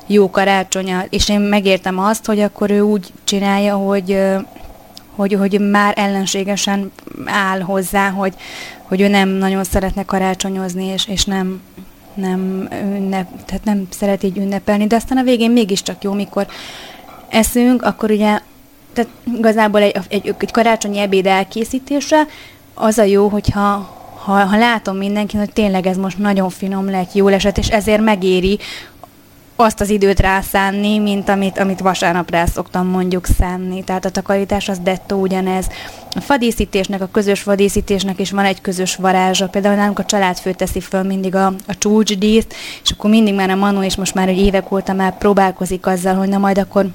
jó 0.08 0.30
karácsonya, 0.30 1.06
és 1.10 1.30
én 1.30 1.40
megértem 1.40 2.00
azt, 2.00 2.26
hogy 2.26 2.40
akkor 2.40 2.72
ő 2.72 2.82
úgy 2.82 3.12
csinálja, 3.24 3.76
hogy 3.76 4.18
hogy, 5.16 5.34
hogy 5.34 5.70
már 5.72 5.94
ellenségesen 5.98 6.92
áll 7.26 7.60
hozzá, 7.60 8.10
hogy, 8.10 8.34
hogy 8.84 9.02
ő 9.02 9.08
nem 9.08 9.30
nagyon 9.30 9.64
szeretne 9.64 10.06
karácsonyozni, 10.06 10.86
és, 10.86 11.08
és 11.08 11.26
nem, 11.26 11.62
nem, 12.14 12.68
ünnep, 12.72 13.46
tehát 13.46 13.64
nem 13.64 13.88
szeret 13.90 14.24
így 14.24 14.38
ünnepelni, 14.38 14.88
de 14.88 14.96
aztán 14.96 15.18
a 15.18 15.24
végén 15.24 15.52
mégiscsak 15.52 16.04
jó, 16.04 16.14
mikor 16.14 16.48
eszünk, 17.30 17.82
akkor 17.84 18.12
ugye, 18.12 18.40
tehát 18.94 19.12
igazából 19.38 19.82
egy, 19.82 19.96
egy, 20.10 20.36
egy 20.40 20.52
karácsonyi 20.52 21.00
ebéd 21.00 21.26
elkészítése 21.26 22.26
az 22.74 22.98
a 22.98 23.04
jó, 23.04 23.28
hogyha 23.28 24.02
ha, 24.24 24.46
ha 24.46 24.58
látom 24.58 24.98
mindenkin, 24.98 25.40
hogy 25.40 25.54
tényleg 25.54 25.88
ez 25.88 25.98
most 25.98 26.18
nagyon 26.18 26.50
finom 26.50 26.90
lett, 26.90 27.14
jól 27.14 27.34
esett, 27.34 27.58
és 27.58 27.68
ezért 27.68 28.02
megéri 28.02 28.60
azt 29.56 29.82
az 29.82 29.90
időt 29.90 30.20
rászánni, 30.20 30.98
mint 30.98 31.30
amit, 31.30 31.60
amit 31.60 31.80
vasárnap 31.80 32.32
rá 32.32 32.46
szoktam 32.46 32.88
mondjuk 32.88 33.26
szánni. 33.26 33.84
Tehát 33.84 34.06
a 34.06 34.10
takarítás 34.10 34.70
az 34.70 34.80
dettó 34.80 35.22
ugyanez. 35.22 35.68
A 36.16 36.20
fadíszítésnek, 36.20 37.02
a 37.02 37.10
közös 37.12 37.42
fadíszítésnek 37.42 38.20
is 38.20 38.32
van 38.32 38.46
egy 38.46 38.62
közös 38.62 38.96
varázsa. 38.96 39.48
Például 39.48 39.76
nálunk 39.76 40.00
a 40.00 40.06
családfő 40.06 40.54
teszi 40.54 40.80
föl 40.80 41.04
mindig 41.04 41.36
a, 41.36 41.46
a 41.68 41.78
csúcsdíszt, 41.78 42.54
és 42.84 42.92
akkor 42.92 43.10
mindig 43.10 43.34
már 43.34 43.50
a 43.50 43.56
Manu, 43.56 43.84
és 43.84 43.96
most 43.96 44.14
már 44.14 44.28
egy 44.28 44.40
évek 44.40 44.72
óta 44.72 44.94
már 44.94 45.18
próbálkozik 45.18 45.86
azzal, 45.86 46.16
hogy 46.16 46.30
na 46.30 46.38
majd 46.38 46.58
akkor 46.58 46.86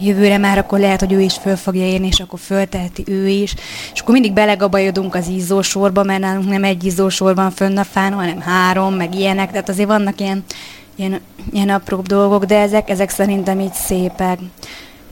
jövőre 0.00 0.38
már 0.38 0.58
akkor 0.58 0.78
lehet, 0.78 1.00
hogy 1.00 1.12
ő 1.12 1.20
is 1.20 1.34
föl 1.34 1.56
fogja 1.56 1.86
érni, 1.86 2.06
és 2.06 2.20
akkor 2.20 2.38
fölteheti 2.38 3.04
ő 3.06 3.28
is. 3.28 3.54
És 3.94 4.00
akkor 4.00 4.12
mindig 4.12 4.32
belegabajodunk 4.32 5.14
az 5.14 5.28
izzósorba, 5.28 6.02
mert 6.02 6.20
nálunk 6.20 6.48
nem 6.48 6.64
egy 6.64 6.84
izzósor 6.84 7.34
van 7.34 7.50
fönn 7.50 7.76
a 7.76 7.84
fán, 7.84 8.12
hanem 8.12 8.40
három, 8.40 8.94
meg 8.94 9.14
ilyenek, 9.14 9.50
tehát 9.50 9.68
azért 9.68 9.88
vannak 9.88 10.20
ilyen, 10.20 10.44
ilyen, 10.96 11.20
ilyen 11.52 11.68
apróbb 11.68 12.06
dolgok, 12.06 12.44
de 12.44 12.58
ezek, 12.58 12.90
ezek 12.90 13.10
szerintem 13.10 13.60
így 13.60 13.72
szépek. 13.72 14.38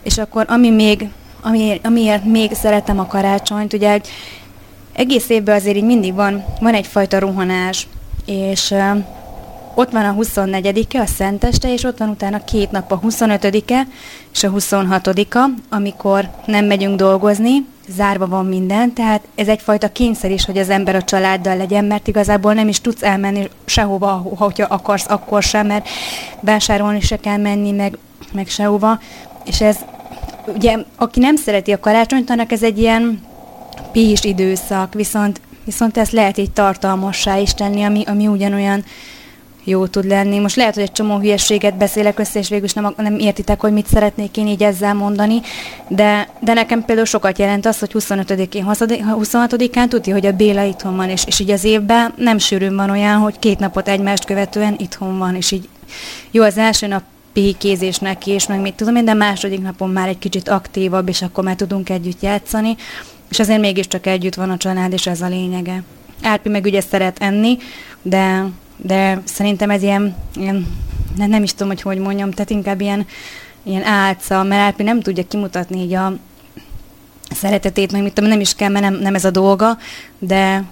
És 0.03 0.19
akkor 0.19 0.45
ami 0.49 0.71
még, 0.71 1.09
amiért, 1.41 1.87
amiért 1.87 2.25
még 2.25 2.55
szeretem 2.55 2.99
a 2.99 3.07
karácsonyt, 3.07 3.73
ugye 3.73 3.91
egy 3.91 4.09
egész 4.93 5.29
évben 5.29 5.57
azért 5.57 5.77
így 5.77 5.85
mindig 5.85 6.15
van, 6.15 6.45
van 6.61 6.75
egyfajta 6.75 7.19
rohanás, 7.19 7.87
és 8.27 8.71
uh, 8.71 9.05
ott 9.75 9.91
van 9.91 10.05
a 10.05 10.15
24-e, 10.15 11.01
a 11.01 11.07
Szenteste, 11.07 11.73
és 11.73 11.85
ott 11.85 11.99
van 11.99 12.09
utána 12.09 12.45
két 12.45 12.71
nap 12.71 12.93
a 12.93 13.01
25-e 13.01 13.87
és 14.33 14.45
a 14.45 14.51
26-a, 14.51 15.45
amikor 15.69 16.29
nem 16.47 16.65
megyünk 16.65 16.97
dolgozni, 16.97 17.67
zárva 17.89 18.27
van 18.27 18.47
minden, 18.47 18.93
tehát 18.93 19.23
ez 19.35 19.49
egyfajta 19.49 19.93
kényszer 19.93 20.31
is, 20.31 20.45
hogy 20.45 20.59
az 20.59 20.71
ember 20.71 20.95
a 20.95 21.03
családdal 21.03 21.57
legyen, 21.57 21.85
mert 21.85 22.09
igazából 22.09 22.55
nem 22.55 22.69
is 22.69 22.81
tudsz 22.81 23.03
elmenni 23.03 23.49
sehova, 23.65 24.11
hogyha 24.37 24.67
akarsz, 24.69 25.07
akkor 25.09 25.43
sem, 25.43 25.67
mert 25.67 25.89
vásárolni 26.41 27.01
se 27.01 27.17
kell 27.17 27.37
menni, 27.37 27.71
meg, 27.71 27.99
meg 28.33 28.49
sehova, 28.49 28.99
és 29.45 29.61
ez 29.61 29.77
ugye, 30.47 30.77
aki 30.97 31.21
nem 31.21 31.37
szereti 31.37 31.73
a 31.73 31.81
karácsonyt, 31.81 32.31
annak 32.31 32.53
ez 32.53 32.63
egy 32.63 32.79
ilyen 32.79 33.23
pihis 33.93 34.25
időszak, 34.25 34.95
viszont, 34.95 35.41
viszont 35.65 35.97
ezt 35.97 36.13
lehet 36.13 36.39
így 36.39 36.51
tartalmassá 36.51 37.39
is 37.39 37.55
tenni, 37.55 37.83
ami, 37.83 38.03
ami 38.07 38.27
ugyanolyan 38.27 38.85
jó 39.65 39.87
tud 39.87 40.05
lenni. 40.05 40.39
Most 40.39 40.57
lehet, 40.57 40.75
hogy 40.75 40.83
egy 40.83 40.93
csomó 40.93 41.19
hülyeséget 41.19 41.77
beszélek 41.77 42.19
össze, 42.19 42.39
és 42.39 42.49
végül 42.49 42.65
is 42.65 42.73
nem, 42.73 42.95
nem 42.97 43.19
értitek, 43.19 43.61
hogy 43.61 43.73
mit 43.73 43.87
szeretnék 43.87 44.37
én 44.37 44.47
így 44.47 44.63
ezzel 44.63 44.95
mondani, 44.95 45.41
de, 45.89 46.29
de 46.41 46.53
nekem 46.53 46.85
például 46.85 47.07
sokat 47.07 47.39
jelent 47.39 47.67
az, 47.67 47.79
hogy 47.79 47.91
25-én, 47.95 48.65
26-án 48.69 49.89
tudja, 49.89 50.13
hogy 50.13 50.27
a 50.27 50.33
Béla 50.33 50.63
itthon 50.63 50.97
van, 50.97 51.09
és, 51.09 51.25
és 51.27 51.39
így 51.39 51.51
az 51.51 51.65
évben 51.65 52.13
nem 52.17 52.39
sűrűn 52.39 52.77
van 52.77 52.91
olyan, 52.91 53.19
hogy 53.19 53.39
két 53.39 53.59
napot 53.59 53.89
egymást 53.89 54.25
követően 54.25 54.75
itthon 54.79 55.19
van, 55.19 55.37
és 55.37 55.51
így 55.51 55.69
jó, 56.31 56.43
az 56.43 56.59
első 56.59 56.87
nap 56.87 57.03
pihikézés 57.33 57.99
neki, 57.99 58.31
és 58.31 58.47
meg 58.47 58.61
mit 58.61 58.75
tudom 58.75 58.97
én, 58.97 59.05
de 59.05 59.15
második 59.15 59.61
napon 59.61 59.91
már 59.91 60.09
egy 60.09 60.19
kicsit 60.19 60.49
aktívabb, 60.49 61.09
és 61.09 61.23
akkor 61.23 61.45
már 61.45 61.57
tudunk 61.57 61.91
együtt 61.91 62.23
játszani, 62.23 62.77
és 63.31 63.39
azért 63.39 63.61
mégiscsak 63.61 64.07
együtt 64.07 64.35
van 64.35 64.51
a 64.51 64.57
család, 64.57 64.93
és 64.93 65.07
ez 65.07 65.21
a 65.21 65.29
lényege. 65.29 65.83
Árpi 66.23 66.49
meg 66.49 66.65
ugye 66.65 66.81
szeret 66.81 67.17
enni, 67.21 67.59
de, 68.03 68.45
de 68.83 69.21
szerintem 69.25 69.71
ez 69.71 69.83
ilyen, 69.83 70.17
ilyen 70.35 70.67
nem, 71.17 71.43
is 71.43 71.53
tudom, 71.53 71.69
hogy 71.69 71.83
hogy 71.83 71.99
mondjam, 71.99 72.31
tehát 72.31 72.51
inkább 72.51 72.81
ilyen, 72.81 73.07
ilyen 73.63 73.83
álca, 73.83 74.43
mert 74.43 74.63
Árpi 74.63 74.83
nem 74.83 75.01
tudja 75.01 75.27
kimutatni 75.29 75.81
így 75.81 75.95
a 75.95 76.13
szeretetét, 77.31 77.93
meg 77.93 78.03
mit 78.03 78.13
tudom, 78.13 78.31
nem 78.31 78.41
is 78.41 78.55
kell, 78.55 78.69
mert 78.69 78.85
nem, 78.85 78.95
nem 78.95 79.15
ez 79.15 79.25
a 79.25 79.31
dolga, 79.31 79.79
de, 80.19 80.65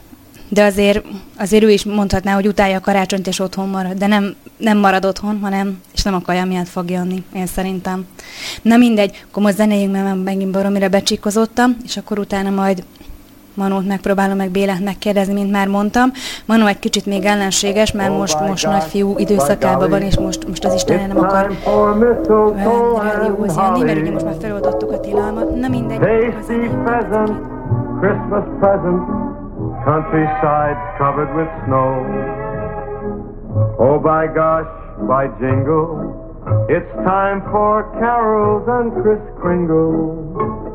de 0.48 0.64
azért, 0.64 1.04
azért 1.36 1.62
ő 1.62 1.70
is 1.70 1.84
mondhatná, 1.84 2.34
hogy 2.34 2.46
utálja 2.46 2.76
a 2.76 2.80
karácsonyt 2.80 3.26
és 3.26 3.38
otthon 3.38 3.68
marad, 3.68 3.98
de 3.98 4.06
nem, 4.06 4.34
nem 4.56 4.78
marad 4.78 5.04
otthon, 5.04 5.38
hanem, 5.40 5.80
és 5.94 6.02
nem 6.02 6.14
akarja 6.14 6.44
miatt 6.44 6.68
fog 6.68 6.90
jönni, 6.90 7.24
én 7.34 7.46
szerintem. 7.46 8.06
Na 8.62 8.76
mindegy, 8.76 9.24
akkor 9.28 9.42
most 9.42 9.56
zenéljünk, 9.56 9.92
mert 9.92 10.22
megint 10.24 10.50
baromira 10.50 10.88
becsikozottam, 10.88 11.76
és 11.84 11.96
akkor 11.96 12.18
utána 12.18 12.50
majd 12.50 12.84
Manót 13.60 13.86
megpróbálom 13.86 14.36
meg 14.36 14.50
Bélát 14.50 14.84
megkérdezni, 14.84 15.32
mint 15.32 15.50
már 15.50 15.68
mondtam. 15.68 16.10
Manó 16.46 16.66
egy 16.66 16.78
kicsit 16.78 17.06
még 17.06 17.24
ellenséges, 17.24 17.92
mert 17.92 18.16
most, 18.18 18.40
most 18.48 18.66
nagyfiú 18.66 19.14
időszakában 19.16 19.90
van, 19.90 20.02
és 20.02 20.18
most, 20.18 20.46
most 20.48 20.64
az 20.64 20.74
Isten 20.74 21.08
nem 21.08 21.18
akar 21.18 21.50
rádióhoz 23.02 23.56
jönni, 23.56 23.82
mert 23.82 24.00
ugye 24.00 24.10
most 24.10 24.24
már 24.24 24.34
feloldottuk 24.40 24.92
a 24.92 25.00
tilalmat. 25.00 25.54
Na 25.54 25.68
mindegy. 25.68 25.98
Christmas 28.00 28.44
present, 28.60 29.02
countrysides 29.84 30.80
covered 30.98 31.30
with 31.36 31.50
snow. 31.64 31.92
Oh, 33.78 33.98
by 33.98 34.26
gosh, 34.26 34.70
by 35.06 35.24
jingle, 35.40 35.86
it's 36.68 36.90
time 37.04 37.42
for 37.50 37.84
carols 37.98 38.64
and 38.68 39.02
Kris 39.02 39.20
Kringle. 39.40 40.69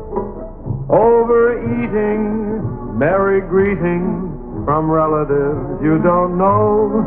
Overeating, 0.88 2.62
merry 2.96 3.40
greeting 3.40 4.62
from 4.64 4.88
relatives 4.88 5.82
you 5.82 5.98
don't 5.98 6.38
know. 6.38 7.02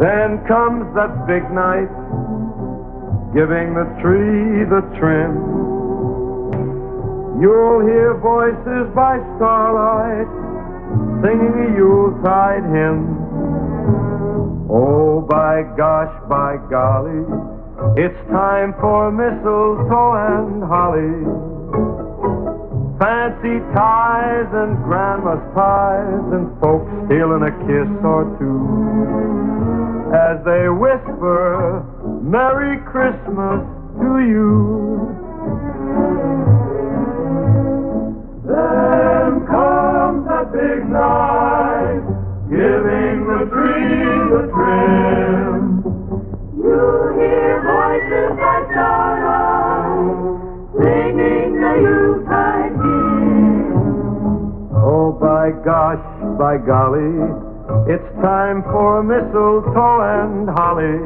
Then 0.00 0.42
comes 0.48 0.92
that 0.98 1.26
big 1.30 1.46
night, 1.54 1.86
giving 3.30 3.74
the 3.78 3.86
tree 4.02 4.66
the 4.66 4.82
trim. 4.98 5.38
You'll 7.40 7.86
hear 7.86 8.18
voices 8.18 8.90
by 8.94 9.22
starlight 9.38 10.26
singing 11.22 11.54
a 11.62 11.76
Yuletide 11.78 12.66
hymn. 12.74 13.06
Oh, 14.68 15.20
by 15.30 15.62
gosh, 15.76 16.10
by 16.28 16.56
golly, 16.68 17.22
it's 17.96 18.18
time 18.30 18.74
for 18.80 19.12
mistletoe 19.12 20.14
and 20.18 20.64
holly. 20.64 21.51
Fancy 23.02 23.58
ties 23.74 24.46
and 24.54 24.78
grandma's 24.84 25.42
pies 25.58 26.22
and 26.38 26.46
folks 26.60 26.86
stealing 27.06 27.42
a 27.42 27.50
kiss 27.66 27.90
or 28.06 28.30
two 28.38 28.62
as 30.14 30.38
they 30.46 30.68
whisper 30.70 31.82
Merry 32.22 32.78
Christmas 32.86 33.66
to 33.98 34.22
you. 34.22 35.02
Then 38.46 39.50
comes 39.50 40.22
that 40.30 40.52
big 40.54 40.86
night, 40.86 42.06
giving 42.54 43.26
the 43.26 43.50
tree 43.50 44.14
the 44.30 44.46
trim. 44.46 45.82
You 46.54 47.18
hear 47.18 47.66
voices 47.66 48.38
like 48.38 48.70
starlight, 48.70 49.21
by 55.42 55.50
gosh, 55.64 55.98
by 56.38 56.56
golly, 56.56 57.18
it's 57.90 58.08
time 58.22 58.62
for 58.62 59.02
mistletoe 59.02 59.98
and 60.06 60.46
holly. 60.54 61.02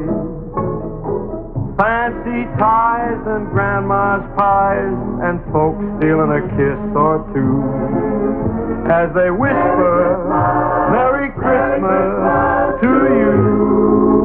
Fancy 1.73 2.45
ties 2.61 3.17
and 3.25 3.49
grandma's 3.49 4.21
pies 4.37 4.93
and 5.25 5.41
folks 5.49 5.81
stealing 5.97 6.29
a 6.37 6.41
kiss 6.53 6.81
or 6.93 7.25
two 7.33 7.65
as 8.93 9.09
they 9.17 9.33
whisper 9.33 10.21
Merry 10.93 11.33
Christmas 11.33 12.77
to 12.85 12.93
you. 13.17 14.16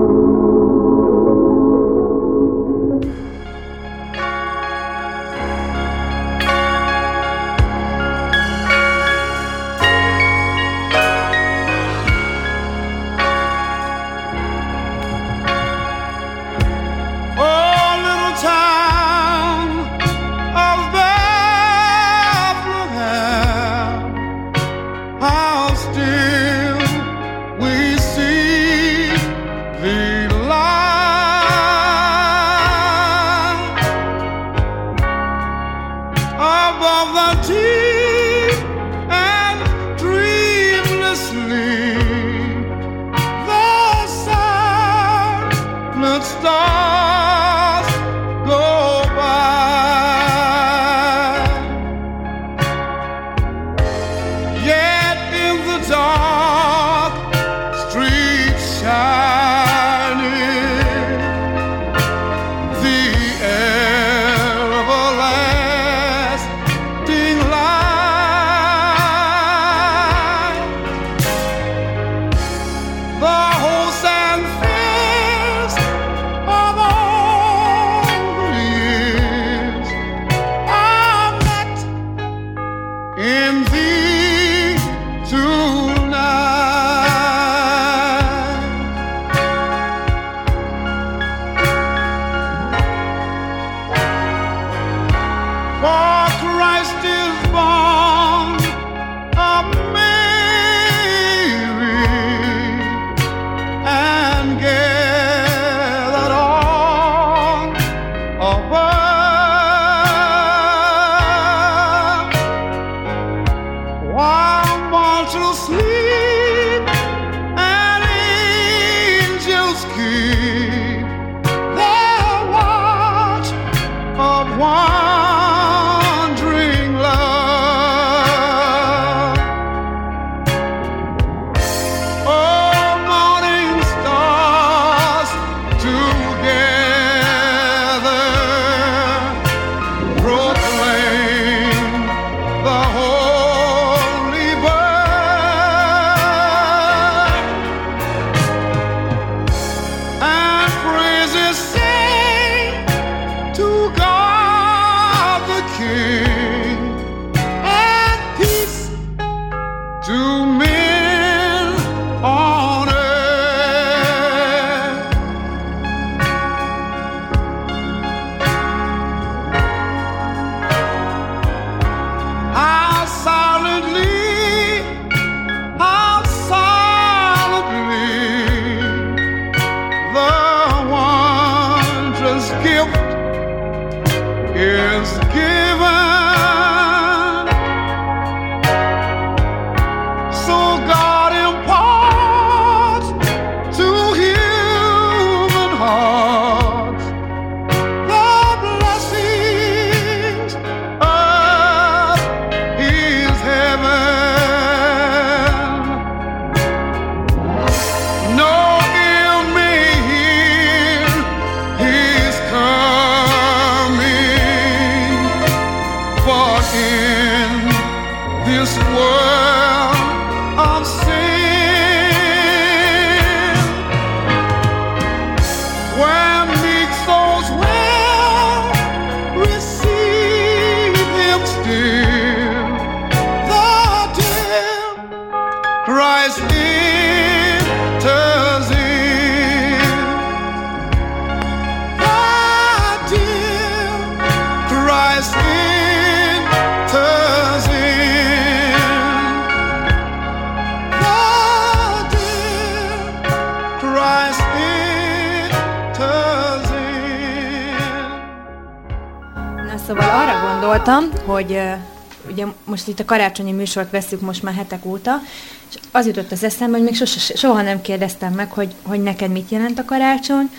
Most 262.87 262.99
itt 262.99 263.07
a 263.07 263.13
karácsonyi 263.15 263.53
műsort 263.53 263.91
veszük 263.91 264.21
most 264.21 264.43
már 264.43 264.55
hetek 264.55 264.85
óta, 264.85 265.23
és 265.71 265.77
az 265.91 266.07
jutott 266.07 266.33
az 266.33 266.45
eszembe, 266.45 266.77
hogy 266.77 266.87
még 266.87 266.97
sose, 266.97 267.37
soha 267.37 267.63
nem 267.63 267.81
kérdeztem 267.81 268.33
meg, 268.33 268.53
hogy, 268.53 268.75
hogy 268.83 269.03
neked 269.03 269.31
mit 269.31 269.51
jelent 269.51 269.79
a 269.79 269.85
karácsony, 269.85 270.51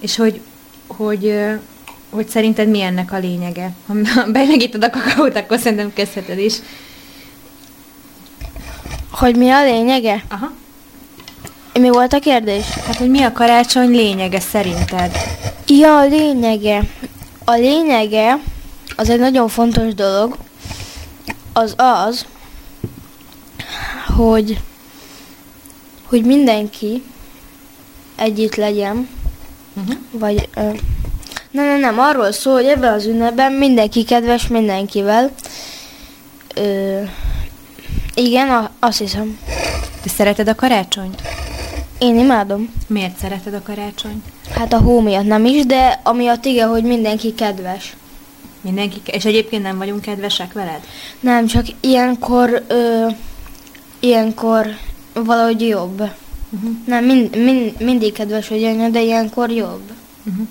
és 0.00 0.16
hogy, 0.16 0.40
hogy, 0.86 1.34
hogy 2.10 2.28
szerinted 2.28 2.68
mi 2.68 2.80
ennek 2.80 3.12
a 3.12 3.18
lényege. 3.18 3.70
Ha 3.86 3.94
belegíted 4.32 4.84
a 4.84 4.90
kakaót, 4.90 5.36
akkor 5.36 5.58
szerintem 5.58 5.92
kezdheted 5.92 6.38
is. 6.38 6.54
Hogy 9.10 9.36
mi 9.36 9.50
a 9.50 9.64
lényege? 9.64 10.24
Aha. 10.28 10.52
Mi 11.72 11.88
volt 11.88 12.12
a 12.12 12.18
kérdés? 12.18 12.64
Hát, 12.64 12.96
hogy 12.96 13.10
mi 13.10 13.22
a 13.22 13.32
karácsony 13.32 13.90
lényege 13.90 14.40
szerinted? 14.40 15.16
Ja, 15.66 15.98
a 15.98 16.06
lényege. 16.06 16.82
A 17.44 17.52
lényege, 17.52 18.38
az 18.96 19.10
egy 19.10 19.18
nagyon 19.18 19.48
fontos 19.48 19.94
dolog, 19.94 20.36
az 21.52 21.74
az, 21.76 22.26
hogy, 24.16 24.60
hogy 26.04 26.24
mindenki 26.24 27.02
együtt 28.16 28.54
legyen, 28.54 29.08
Uh-huh. 29.76 29.94
vagy 30.10 30.48
ö, 30.54 30.60
nem, 31.50 31.64
nem, 31.64 31.80
nem, 31.80 31.98
arról 31.98 32.32
szól, 32.32 32.54
hogy 32.54 32.64
ebben 32.64 32.92
az 32.92 33.06
ünnepben 33.06 33.52
mindenki 33.52 34.04
kedves 34.04 34.46
mindenkivel. 34.46 35.30
Ö, 36.54 37.02
igen, 38.14 38.48
a, 38.50 38.70
azt 38.78 38.98
hiszem. 38.98 39.38
Te 40.02 40.08
szereted 40.08 40.48
a 40.48 40.54
karácsonyt? 40.54 41.22
Én 41.98 42.18
imádom. 42.18 42.74
Miért 42.86 43.18
szereted 43.18 43.54
a 43.54 43.62
karácsonyt? 43.62 44.24
Hát 44.54 44.72
a 44.72 44.78
hó 44.80 45.00
miatt 45.00 45.26
nem 45.26 45.44
is, 45.44 45.66
de 45.66 46.00
amiatt 46.02 46.44
igen, 46.44 46.68
hogy 46.68 46.82
mindenki 46.84 47.34
kedves. 47.34 47.96
Mindenki, 48.60 49.00
és 49.04 49.24
egyébként 49.24 49.62
nem 49.62 49.78
vagyunk 49.78 50.00
kedvesek 50.00 50.52
veled? 50.52 50.80
Nem, 51.20 51.46
csak 51.46 51.66
ilyenkor, 51.80 52.64
ö, 52.68 53.06
ilyenkor 54.00 54.66
valahogy 55.12 55.60
jobb. 55.68 56.00
Uh-huh. 56.50 56.70
Nem, 56.86 57.04
mind, 57.04 57.36
mind, 57.36 57.80
mindig 57.80 58.12
kedves 58.12 58.48
vagy 58.48 58.64
anya, 58.64 58.88
de 58.88 59.02
ilyenkor 59.02 59.50
jobb. 59.50 59.82
Uh-huh. 60.24 60.46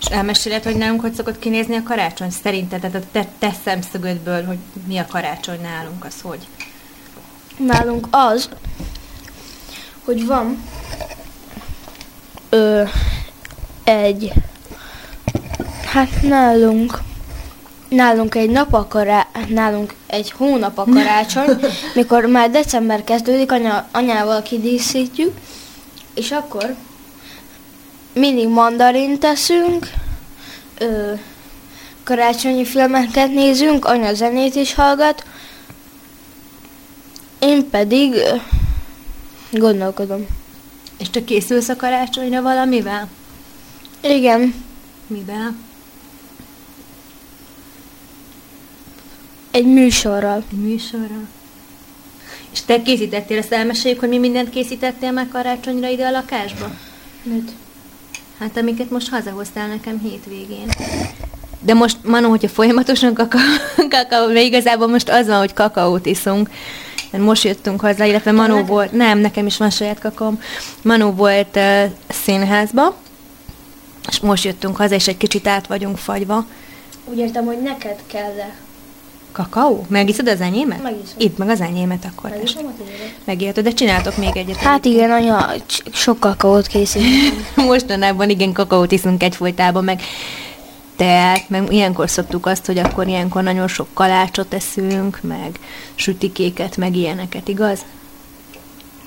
És 0.00 0.06
elmeséled, 0.06 0.64
hogy 0.64 0.76
nálunk 0.76 1.00
hogy 1.00 1.14
szokott 1.14 1.38
kinézni 1.38 1.76
a 1.76 1.82
karácsony? 1.82 2.30
Szerinted, 2.30 2.80
tehát 2.80 2.96
a 2.96 3.06
te, 3.12 3.26
te 3.38 3.54
szemszögödből, 3.64 4.44
hogy 4.44 4.58
mi 4.86 4.98
a 4.98 5.06
karácsony 5.06 5.60
nálunk, 5.60 6.04
az 6.04 6.20
hogy? 6.22 6.46
Nálunk 7.56 8.06
az, 8.10 8.48
hogy 10.04 10.26
van 10.26 10.62
ö, 12.48 12.82
egy, 13.84 14.32
hát 15.92 16.22
nálunk, 16.22 17.00
nálunk 17.94 18.34
egy 18.34 18.50
nap 18.50 18.74
a 18.74 18.86
kará, 18.86 19.26
nálunk 19.48 19.94
egy 20.06 20.30
hónap 20.30 20.78
a 20.78 20.84
karácsony, 20.84 21.58
mikor 21.94 22.26
már 22.26 22.50
december 22.50 23.04
kezdődik, 23.04 23.52
anya, 23.52 23.88
anyával 23.92 24.42
kidíszítjük, 24.42 25.32
és 26.14 26.30
akkor 26.30 26.74
mindig 28.12 28.48
mandarint 28.48 29.20
teszünk, 29.20 29.90
ö, 30.78 31.12
karácsonyi 32.04 32.64
filmeket 32.64 33.32
nézünk, 33.32 33.84
anya 33.84 34.14
zenét 34.14 34.54
is 34.54 34.74
hallgat, 34.74 35.24
én 37.38 37.70
pedig 37.70 38.12
ö, 38.12 38.36
gondolkodom. 39.50 40.26
És 40.98 41.10
te 41.10 41.24
készülsz 41.24 41.68
a 41.68 41.76
karácsonyra 41.76 42.42
valamivel? 42.42 43.08
Igen, 44.00 44.54
Mivel? 45.06 45.54
Egy 49.54 49.66
műsorral. 49.66 50.42
Egy 50.52 50.58
műsorra? 50.58 51.20
És 52.52 52.60
te 52.62 52.82
készítettél, 52.82 53.38
ezt 53.38 53.52
elmeséljük, 53.52 54.00
hogy 54.00 54.08
mi 54.08 54.18
mindent 54.18 54.50
készítettél 54.50 55.12
meg 55.12 55.28
karácsonyra 55.28 55.88
ide 55.88 56.06
a 56.06 56.10
lakásba? 56.10 56.70
Mit? 57.22 57.50
Hát 58.38 58.56
amiket 58.56 58.90
most 58.90 59.08
hazahoztál 59.08 59.68
nekem 59.68 59.98
hétvégén. 59.98 60.68
De 61.60 61.74
most, 61.74 61.96
Manu, 62.04 62.28
hogyha 62.28 62.48
folyamatosan 62.48 63.14
kakaó, 63.14 63.40
kakaó, 63.96 64.26
mert 64.26 64.46
igazából 64.46 64.86
most 64.86 65.08
az 65.08 65.26
van, 65.26 65.38
hogy 65.38 65.52
kakaót 65.52 66.06
iszunk, 66.06 66.50
mert 67.10 67.24
most 67.24 67.44
jöttünk 67.44 67.80
haza, 67.80 68.04
illetve 68.04 68.32
Manu 68.32 68.64
volt, 68.64 68.92
nem, 68.92 69.18
nekem 69.18 69.46
is 69.46 69.56
van 69.56 69.70
saját 69.70 69.98
kakaóm, 69.98 70.40
Manu 70.82 71.14
volt 71.14 71.56
uh, 71.56 71.84
színházba, 72.08 72.96
és 74.08 74.20
most 74.20 74.44
jöttünk 74.44 74.76
haza, 74.76 74.94
és 74.94 75.08
egy 75.08 75.16
kicsit 75.16 75.46
át 75.46 75.66
vagyunk 75.66 75.98
fagyva. 75.98 76.46
Úgy 77.04 77.18
értem, 77.18 77.44
hogy 77.44 77.62
neked 77.62 77.98
kell 78.06 78.38
-e. 78.38 78.54
Kakaó? 79.34 79.86
Megiszod 79.88 80.28
az 80.28 80.40
enyémet? 80.40 80.82
Megiszom. 80.82 81.14
Itt 81.18 81.38
meg 81.38 81.48
az 81.48 81.60
enyémet 81.60 82.04
akkor. 82.12 82.30
Megérted, 83.24 83.64
de 83.64 83.72
csináltok 83.72 84.16
még 84.16 84.36
egyet. 84.36 84.56
Hát 84.56 84.84
igen, 84.84 85.10
anya 85.10 85.52
sok 85.92 86.20
kakaót 86.20 86.66
készít. 86.66 87.02
Mostanában 87.56 88.30
igen, 88.30 88.52
kakaót 88.52 88.92
iszunk 88.92 89.22
egyfolytában, 89.22 89.84
meg 89.84 90.00
teát, 90.96 91.48
meg 91.48 91.72
ilyenkor 91.72 92.10
szoktuk 92.10 92.46
azt, 92.46 92.66
hogy 92.66 92.78
akkor 92.78 93.06
ilyenkor 93.08 93.42
nagyon 93.42 93.68
sok 93.68 93.86
kalácsot 93.94 94.54
eszünk, 94.54 95.18
meg 95.22 95.58
sütikéket, 95.94 96.76
meg 96.76 96.96
ilyeneket, 96.96 97.48
igaz? 97.48 97.78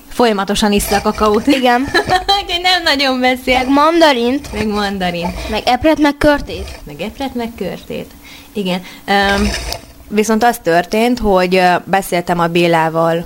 Folyamatosan 0.08 0.72
iszd 0.72 0.92
a 0.92 1.02
kakaót. 1.02 1.46
Igen. 1.46 1.80
Úgyhogy 2.42 2.62
nem 2.62 2.82
nagyon 2.82 3.20
beszél. 3.20 3.58
Meg 3.58 3.68
mandarint, 3.68 4.52
Meg 4.52 4.66
mandarin. 4.66 5.26
meg 5.50 5.62
epret, 5.66 5.98
meg 5.98 6.16
körtét. 6.16 6.80
Meg 6.84 7.00
epret, 7.00 7.34
meg 7.34 7.52
körtét. 7.56 8.10
Igen. 8.52 8.82
Um, 9.06 9.48
viszont 10.08 10.44
az 10.44 10.58
történt, 10.62 11.18
hogy 11.18 11.62
beszéltem 11.84 12.38
a 12.38 12.46
Bélával 12.46 13.24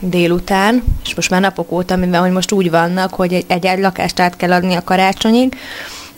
délután, 0.00 0.82
és 1.04 1.14
most 1.14 1.30
már 1.30 1.40
napok 1.40 1.72
óta, 1.72 1.96
mivel 1.96 2.20
hogy 2.20 2.30
most 2.30 2.52
úgy 2.52 2.70
vannak, 2.70 3.14
hogy 3.14 3.32
egy, 3.32 3.44
egy, 3.48 3.66
egy 3.66 3.80
lakást 3.80 4.20
át 4.20 4.36
kell 4.36 4.52
adni 4.52 4.74
a 4.74 4.84
karácsonyig, 4.84 5.56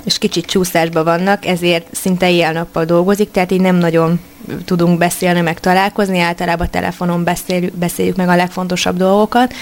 és 0.04 0.18
kicsit 0.18 0.46
csúszásban 0.46 1.04
vannak, 1.04 1.46
ezért 1.46 1.86
szinte 1.90 2.30
éjjel-nappal 2.30 2.84
dolgozik, 2.84 3.30
tehát 3.30 3.50
így 3.50 3.60
nem 3.60 3.76
nagyon 3.76 4.20
tudunk 4.64 4.98
beszélni, 4.98 5.40
meg 5.40 5.60
találkozni, 5.60 6.20
általában 6.20 6.70
telefonon 6.70 7.24
beszéljük, 7.24 7.74
beszéljük 7.74 8.16
meg 8.16 8.28
a 8.28 8.36
legfontosabb 8.36 8.96
dolgokat. 8.96 9.54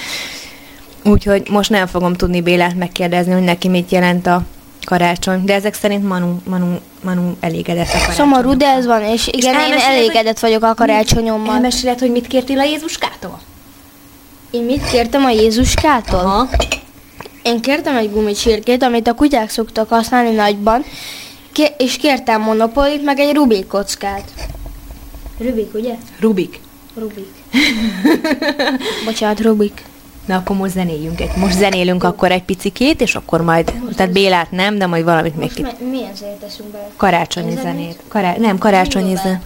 Úgyhogy 1.03 1.47
most 1.49 1.69
nem 1.69 1.87
fogom 1.87 2.13
tudni 2.13 2.41
Bélát 2.41 2.75
megkérdezni, 2.75 3.31
hogy 3.31 3.43
neki 3.43 3.67
mit 3.67 3.91
jelent 3.91 4.27
a 4.27 4.43
karácsony, 4.85 5.43
de 5.45 5.53
ezek 5.53 5.73
szerint 5.73 6.07
Manu, 6.07 6.35
Manu, 6.49 6.75
Manu 7.03 7.31
elégedett 7.39 7.87
a 7.87 7.91
karácsony. 7.91 8.13
Szomorú, 8.15 8.57
de 8.57 8.67
ez 8.67 8.85
van, 8.85 9.01
és 9.03 9.27
igen, 9.27 9.53
én 9.53 9.59
elmeséled, 9.59 9.85
hogy- 9.85 9.95
elégedett 9.95 10.39
vagyok 10.39 10.63
a 10.63 10.73
karácsonyommal. 10.73 11.53
Elmeséled, 11.55 11.99
hogy 11.99 12.11
mit 12.11 12.27
kértél 12.27 12.59
a 12.59 12.63
Jézuskától? 12.63 13.39
Én 14.51 14.63
mit 14.63 14.89
kértem 14.89 15.25
a 15.25 15.29
Jézuskától? 15.29 16.19
Aha. 16.19 16.49
Én 17.43 17.61
kértem 17.61 17.95
egy 17.97 18.11
gumicsirkét, 18.11 18.83
amit 18.83 19.07
a 19.07 19.13
kutyák 19.13 19.49
szoktak 19.49 19.89
használni 19.89 20.35
nagyban, 20.35 20.83
Ké- 21.51 21.73
és 21.77 21.97
kértem 21.97 22.41
monopolit, 22.41 23.03
meg 23.03 23.19
egy 23.19 23.33
Rubik 23.35 23.67
kockát. 23.67 24.31
Rubik, 25.39 25.73
ugye? 25.73 25.93
Rubik. 26.19 26.59
Rubik. 26.99 27.27
Bocsánat, 29.05 29.39
Rubik. 29.41 29.81
Na 30.25 30.35
akkor 30.35 30.55
most 30.55 30.73
zenéljünk 30.73 31.21
egy. 31.21 31.29
Most 31.35 31.57
zenélünk 31.57 32.03
akkor 32.03 32.31
egy 32.31 32.43
picikét, 32.43 33.01
és 33.01 33.15
akkor 33.15 33.41
majd, 33.41 33.73
tehát 33.95 34.11
Bélát 34.11 34.51
nem, 34.51 34.77
de 34.77 34.85
majd 34.85 35.03
valamit 35.03 35.35
még 35.35 35.51
Most 35.57 35.75
mi- 35.79 35.89
milyen 35.89 36.15
zenét 36.15 36.35
teszünk 36.35 36.69
be? 36.69 36.87
Karácsonyi 36.97 37.49
Zenét? 37.51 37.63
zenét. 37.63 37.99
Kará- 38.07 38.37
nem, 38.37 38.57
karácsonyi 38.57 39.15
zenét. 39.15 39.37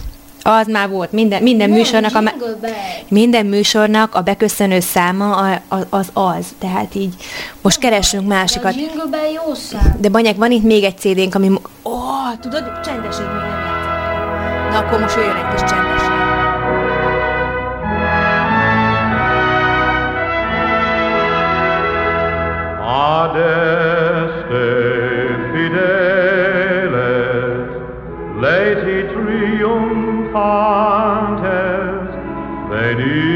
Az 0.42 0.66
már 0.66 0.88
volt, 0.88 1.12
minden, 1.12 1.42
minden 1.42 1.68
Nem, 1.68 1.78
műsornak 1.78 2.14
a, 2.14 2.22
minden 3.08 3.46
műsornak 3.46 4.14
a 4.14 4.20
beköszönő 4.20 4.80
száma 4.80 5.36
a- 5.36 5.60
a- 5.76 5.86
az 5.88 6.08
az, 6.12 6.46
tehát 6.58 6.94
így 6.94 7.14
most 7.62 7.78
keresünk 7.78 8.28
De 8.28 8.34
másikat. 8.34 8.74
Bell 9.10 9.30
jó 9.46 9.54
szám. 9.54 9.96
De 10.00 10.08
Banyák, 10.08 10.36
van 10.36 10.50
itt 10.50 10.62
még 10.64 10.84
egy 10.84 10.98
CD-nk, 10.98 11.34
ami... 11.34 11.48
Ó, 11.48 11.58
oh, 11.82 12.38
tudod, 12.40 12.62
csendeség 12.84 13.24
még 13.26 13.34
nem 13.34 13.58
játszottam. 13.58 14.70
Na 14.72 14.78
akkor 14.78 15.00
most 15.00 15.16
jöjjön 15.16 15.36
egy 15.36 15.54
kis 15.54 15.70
csendesség. 15.70 15.99
Adeste 23.30 24.66
fideles, 25.52 26.96
laeti 28.42 28.98
triumphantes, 29.12 32.10
venite, 32.70 33.29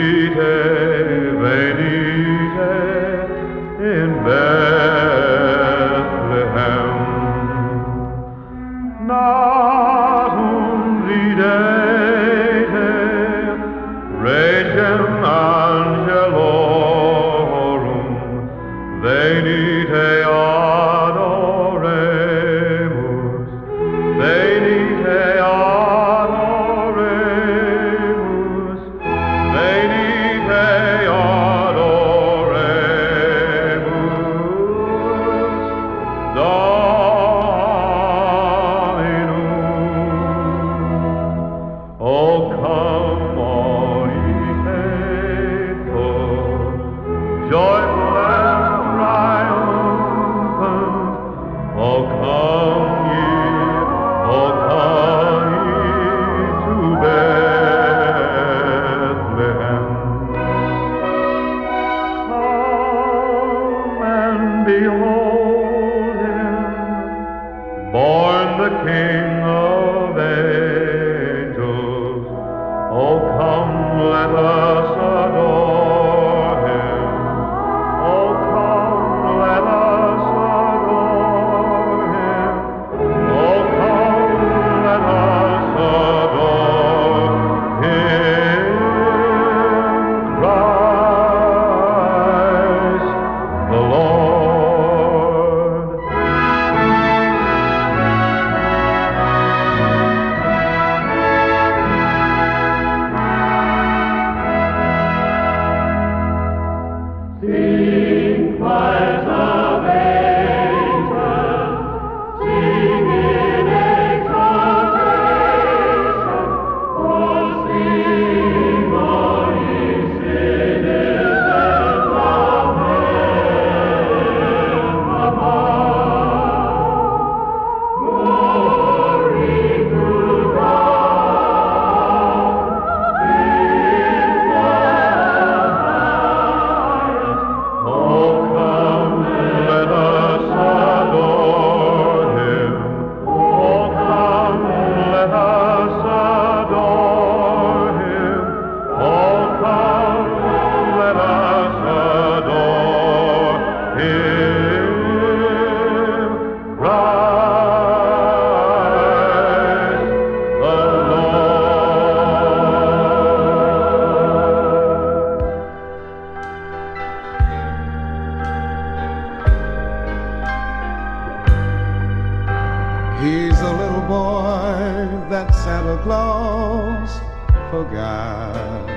forgot. 177.74 178.88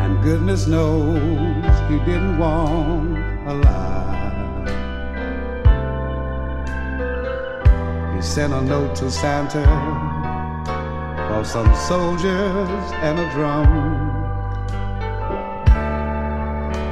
And 0.00 0.22
goodness 0.22 0.66
knows 0.66 1.74
he 1.90 1.98
didn't 2.10 2.38
want 2.38 3.18
a 3.52 3.54
lot. 3.66 4.64
He 8.14 8.22
sent 8.22 8.54
a 8.54 8.62
note 8.62 8.94
to 9.00 9.10
Santa 9.10 9.66
for 11.28 11.44
some 11.44 11.70
soldiers 11.90 12.84
and 13.06 13.14
a 13.24 13.26
drum. 13.34 13.68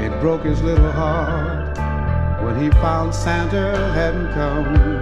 It 0.05 0.13
broke 0.21 0.45
his 0.45 0.61
little 0.61 0.93
heart 0.93 1.79
when 2.45 2.61
he 2.63 2.69
found 2.85 3.15
Santa 3.15 3.67
hadn't 3.95 4.33
come. 4.35 5.02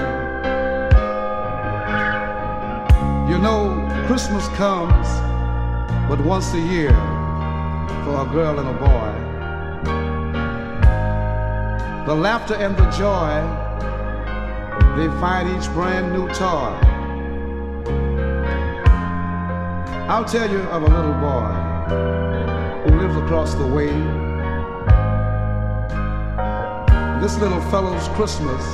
You 3.31 3.37
know, 3.37 3.87
Christmas 4.07 4.45
comes 4.57 5.07
but 6.09 6.19
once 6.19 6.53
a 6.53 6.59
year 6.59 6.91
for 8.03 8.23
a 8.23 8.29
girl 8.29 8.59
and 8.59 8.67
a 8.67 8.73
boy. 8.73 9.11
The 12.07 12.13
laughter 12.13 12.55
and 12.55 12.75
the 12.75 12.89
joy 12.89 13.39
they 14.97 15.07
find 15.21 15.47
each 15.47 15.71
brand 15.71 16.11
new 16.11 16.27
toy. 16.33 16.75
I'll 20.09 20.25
tell 20.25 20.51
you 20.51 20.59
of 20.63 20.83
a 20.83 20.87
little 20.87 21.13
boy 21.13 21.53
who 22.83 22.99
lives 22.99 23.15
across 23.15 23.53
the 23.55 23.65
way. 23.65 23.93
This 27.21 27.37
little 27.37 27.61
fellow's 27.71 28.09
Christmas 28.09 28.65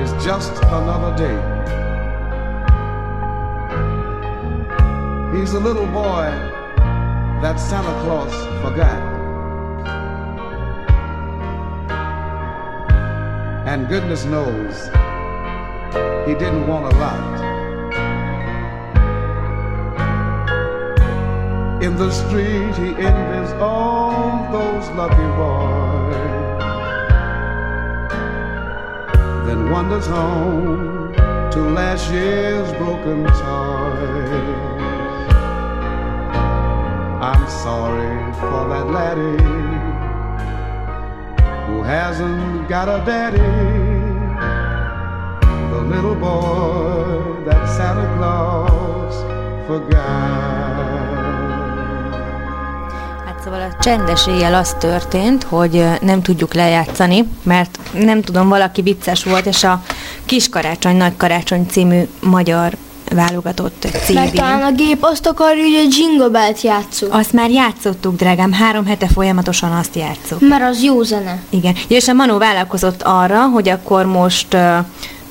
is 0.00 0.10
just 0.24 0.52
another 0.64 1.16
day. 1.16 1.57
He's 5.38 5.54
a 5.54 5.60
little 5.60 5.86
boy 5.86 6.30
that 7.42 7.60
Santa 7.60 7.94
Claus 8.02 8.34
forgot. 8.60 9.00
And 13.68 13.86
goodness 13.88 14.24
knows 14.24 14.88
he 16.26 16.34
didn't 16.34 16.66
want 16.66 16.92
a 16.92 16.96
lot. 16.98 17.40
In 21.84 21.94
the 21.96 22.10
street, 22.10 22.74
he 22.74 22.88
envies 23.00 23.52
all 23.60 24.50
those 24.50 24.90
lucky 24.98 25.28
boys. 25.38 26.16
Then 29.46 29.70
wanders 29.70 30.06
home 30.06 31.14
to 31.52 31.60
last 31.60 32.10
year's 32.10 32.72
broken 32.72 33.24
toys. 33.24 34.67
Sorry 37.48 38.32
for 38.38 38.68
that 38.68 38.90
laddie 38.90 39.42
who 41.66 41.82
hasn't 41.82 42.68
got 42.68 42.88
a 42.88 43.02
daddy. 43.04 43.38
The 45.70 45.80
little 45.80 46.14
boy 46.14 47.44
that 47.46 47.66
Santa 47.76 48.06
Claus 48.16 49.14
forgot. 49.66 49.98
Hát 53.26 53.40
szóval 53.44 53.60
a 53.60 53.82
csendes 53.82 54.26
éjjel 54.26 54.54
az 54.54 54.74
történt, 54.74 55.44
hogy 55.44 55.88
nem 56.00 56.22
tudjuk 56.22 56.54
lejátszani, 56.54 57.28
mert 57.42 57.78
nem 57.92 58.22
tudom, 58.22 58.48
valaki 58.48 58.82
vicces 58.82 59.24
volt, 59.24 59.46
és 59.46 59.64
a 59.64 59.82
Kis 60.24 60.48
Karácsony, 60.48 60.96
Nagy 60.96 61.16
Karácsony 61.16 61.66
című 61.66 62.08
magyar 62.22 62.72
válogatott 63.14 63.86
Mert 64.12 64.28
cd 64.30 64.36
talán 64.36 64.62
a 64.62 64.72
gép 64.72 64.98
azt 65.00 65.26
akarja, 65.26 65.62
hogy 65.62 65.74
a 65.74 65.96
Jingle 65.98 66.28
Belt 66.28 66.60
játszunk. 66.60 67.14
Azt 67.14 67.32
már 67.32 67.50
játszottuk, 67.50 68.16
drágám, 68.16 68.52
három 68.52 68.86
hete 68.86 69.08
folyamatosan 69.08 69.72
azt 69.72 69.96
játszok. 69.96 70.40
Mert 70.40 70.62
az 70.62 70.82
jó 70.82 71.02
zene. 71.02 71.42
Igen. 71.50 71.74
Ja, 71.88 71.96
és 71.96 72.08
a 72.08 72.12
Manó 72.12 72.38
vállalkozott 72.38 73.02
arra, 73.02 73.48
hogy 73.48 73.68
akkor 73.68 74.06
most 74.06 74.56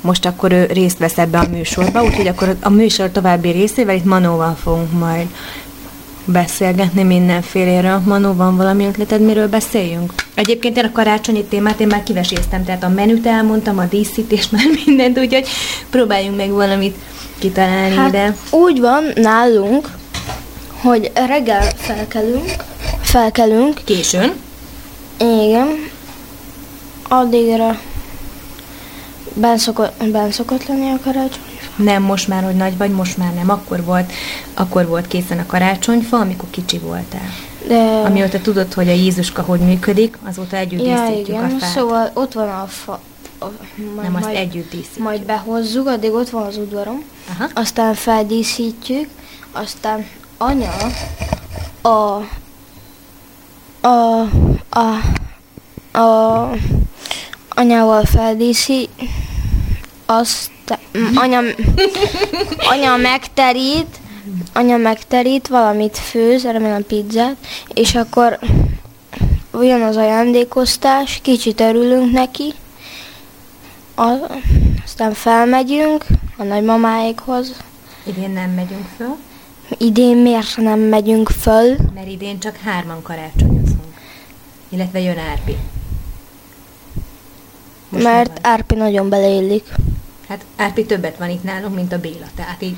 most 0.01 0.25
akkor 0.25 0.51
ő 0.51 0.65
részt 0.65 0.97
vesz 0.97 1.17
ebbe 1.17 1.39
a 1.39 1.47
műsorba, 1.51 2.03
úgyhogy 2.03 2.27
akkor 2.27 2.55
a 2.61 2.69
műsor 2.69 3.09
további 3.09 3.49
részével 3.49 3.95
itt 3.95 4.05
Manóval 4.05 4.57
fogunk 4.63 4.99
majd 4.99 5.27
beszélgetni 6.27 7.03
mindenféléről. 7.03 8.01
Manó, 8.05 8.33
van 8.33 8.55
valami 8.55 8.85
ötleted, 8.85 9.21
miről 9.21 9.47
beszéljünk? 9.47 10.13
Egyébként 10.33 10.77
én 10.77 10.85
a 10.85 10.91
karácsonyi 10.91 11.43
témát 11.43 11.79
én 11.79 11.87
már 11.87 12.03
kiveséztem, 12.03 12.65
tehát 12.65 12.83
a 12.83 12.89
menüt 12.89 13.25
elmondtam, 13.25 13.77
a 13.77 13.85
díszítést, 13.85 14.51
már 14.55 14.65
mindent, 14.85 15.19
úgyhogy 15.19 15.47
próbáljunk 15.89 16.37
meg 16.37 16.49
valamit 16.49 16.95
kitalálni 17.39 17.95
Hát 17.95 18.09
ide. 18.09 18.35
úgy 18.49 18.79
van 18.79 19.03
nálunk, 19.15 19.89
hogy 20.81 21.11
reggel 21.13 21.67
felkelünk, 21.75 22.51
felkelünk, 23.01 23.81
Későn. 23.83 24.33
igen, 25.19 25.67
addigra 27.09 27.79
ben 29.33 29.57
szokott, 29.57 30.03
ben 30.11 30.31
szokott 30.31 30.67
lenni 30.67 30.89
a 30.89 30.99
karácsony. 31.03 31.41
Nem, 31.75 32.03
most 32.03 32.27
már, 32.27 32.43
hogy 32.43 32.55
nagy 32.55 32.77
vagy, 32.77 32.91
most 32.91 33.17
már 33.17 33.33
nem. 33.33 33.49
Akkor 33.49 33.83
volt, 33.83 34.11
akkor 34.53 34.87
volt 34.87 35.07
készen 35.07 35.39
a 35.39 35.45
karácsonyfa, 35.45 36.17
amikor 36.17 36.49
kicsi 36.49 36.77
voltál. 36.77 37.29
De... 37.67 37.75
Amióta 38.05 38.41
tudod, 38.41 38.73
hogy 38.73 38.87
a 38.87 38.91
Jézuska 38.91 39.41
hogy 39.41 39.59
működik, 39.59 40.17
azóta 40.27 40.57
együtt 40.57 40.85
ja, 40.85 41.05
igen, 41.19 41.43
a 41.43 41.49
fát. 41.59 41.69
szóval 41.69 42.11
ott 42.13 42.33
van 42.33 42.47
a 42.49 42.65
fa, 42.67 42.99
majd, 43.39 44.01
Nem, 44.01 44.15
azt 44.15 44.23
majd, 44.23 44.37
együtt 44.37 44.69
díszítjük. 44.69 45.03
Majd 45.03 45.21
behozzuk, 45.21 45.87
addig 45.87 46.11
ott 46.11 46.29
van 46.29 46.43
az 46.43 46.57
udvarom, 46.57 47.03
Aha. 47.29 47.49
aztán 47.53 47.93
feldíszítjük, 47.93 49.09
aztán 49.51 50.07
anya 50.37 50.73
a 51.81 52.21
a 53.87 54.27
a, 54.69 55.99
a 55.99 56.49
anyával 57.49 58.05
feldíszi, 58.05 58.89
azt 60.05 60.51
anya, 61.15 61.39
anya 62.57 62.95
megterít, 62.95 63.99
anya 64.53 64.77
megterít, 64.77 65.47
valamit 65.47 65.97
főz, 65.97 66.43
remélem 66.43 66.85
pizzát, 66.85 67.35
és 67.73 67.95
akkor 67.95 68.39
jön 69.61 69.81
az 69.81 69.95
ajándékoztás, 69.95 71.19
kicsit 71.21 71.59
örülünk 71.59 72.11
neki, 72.11 72.53
a, 73.97 74.39
aztán 74.83 75.13
felmegyünk 75.13 76.05
a 76.37 76.43
nagymamáikhoz. 76.43 77.55
Idén 78.03 78.29
nem 78.29 78.49
megyünk 78.49 78.85
föl, 78.97 79.15
Idén 79.77 80.17
miért 80.17 80.57
nem 80.57 80.79
megyünk 80.79 81.29
föl? 81.29 81.75
mert 81.93 82.07
idén 82.07 82.39
csak 82.39 82.55
hárman 82.65 83.01
karácsonyozunk. 83.01 83.83
Illetve 84.69 84.99
jön 84.99 85.17
Árpi. 85.17 85.57
Most 87.89 88.03
mert? 88.03 88.39
Árpi 88.41 88.75
nagyon 88.75 89.09
beleillik. 89.09 89.63
Hát 90.29 90.45
Árpi 90.55 90.85
többet 90.85 91.17
van 91.17 91.29
itt 91.29 91.43
nálunk, 91.43 91.75
mint 91.75 91.93
a 91.93 91.99
Béla, 91.99 92.25
tehát 92.35 92.61
így 92.61 92.77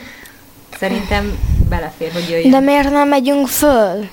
szerintem 0.80 1.38
belefér, 1.68 2.12
hogy 2.12 2.28
jöjjön. 2.30 2.50
De 2.50 2.60
miért 2.60 2.90
nem 2.90 3.08
megyünk 3.08 3.48
föl? 3.48 4.08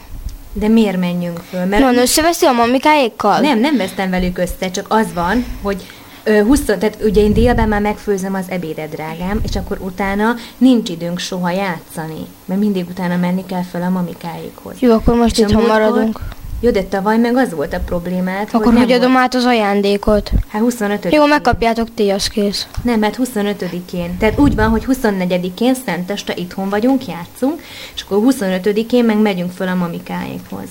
De 0.54 0.68
miért 0.68 0.98
menjünk 0.98 1.40
föl? 1.50 1.66
Mert 1.66 1.82
Van 1.84 1.98
összeveszi 1.98 2.46
a 2.46 2.52
mamikáékkal? 2.52 3.40
Nem, 3.40 3.60
nem 3.60 3.78
vesztem 3.78 4.10
velük 4.10 4.38
össze, 4.38 4.72
csak 4.72 4.86
az 4.90 5.14
van, 5.14 5.46
hogy 5.62 5.86
20, 6.26 6.61
tehát 6.61 6.97
ugye 7.03 7.22
én 7.22 7.34
délben 7.34 7.67
már 7.67 7.82
megfőzöm 7.82 8.34
az 8.34 8.45
ebédet, 8.47 8.89
drágám, 8.89 9.39
és 9.49 9.55
akkor 9.55 9.78
utána 9.82 10.36
nincs 10.57 10.89
időnk 10.89 11.19
soha 11.19 11.49
játszani, 11.49 12.26
mert 12.45 12.59
mindig 12.59 12.86
utána 12.89 13.15
menni 13.17 13.45
kell 13.45 13.63
fel 13.63 13.82
a 13.82 13.89
mamikáikhoz. 13.89 14.74
Jó, 14.80 14.93
akkor 14.93 15.15
most 15.15 15.39
És 15.39 15.45
itt 15.49 15.67
maradunk. 15.67 16.19
Jó, 16.63 16.72
de 16.72 16.84
tavaly 16.84 17.17
meg 17.17 17.36
az 17.38 17.53
volt 17.53 17.74
a 17.74 17.80
problémát, 17.80 18.53
Akkor 18.53 18.74
nem 18.74 18.82
hogy 18.84 18.91
adom 18.91 19.11
volt- 19.11 19.24
át 19.24 19.34
az 19.36 19.43
ajándékot? 19.45 20.32
Hát 20.47 20.61
25 20.61 21.13
Jó, 21.13 21.26
megkapjátok 21.26 21.93
ti, 21.93 22.09
az 22.09 22.28
kész. 22.28 22.67
Nem, 22.84 22.99
mert 22.99 23.17
25-én. 23.24 24.17
Tehát 24.17 24.39
úgy 24.39 24.55
van, 24.55 24.69
hogy 24.69 24.86
24-én 24.88 25.76
Szenteste 25.86 26.34
itthon 26.36 26.69
vagyunk, 26.69 27.05
játszunk, 27.07 27.61
és 27.95 28.01
akkor 28.01 28.17
25-én 28.24 29.05
meg 29.05 29.17
megyünk 29.17 29.51
föl 29.51 29.67
a 29.67 29.76
mamikáékhoz. 29.76 30.67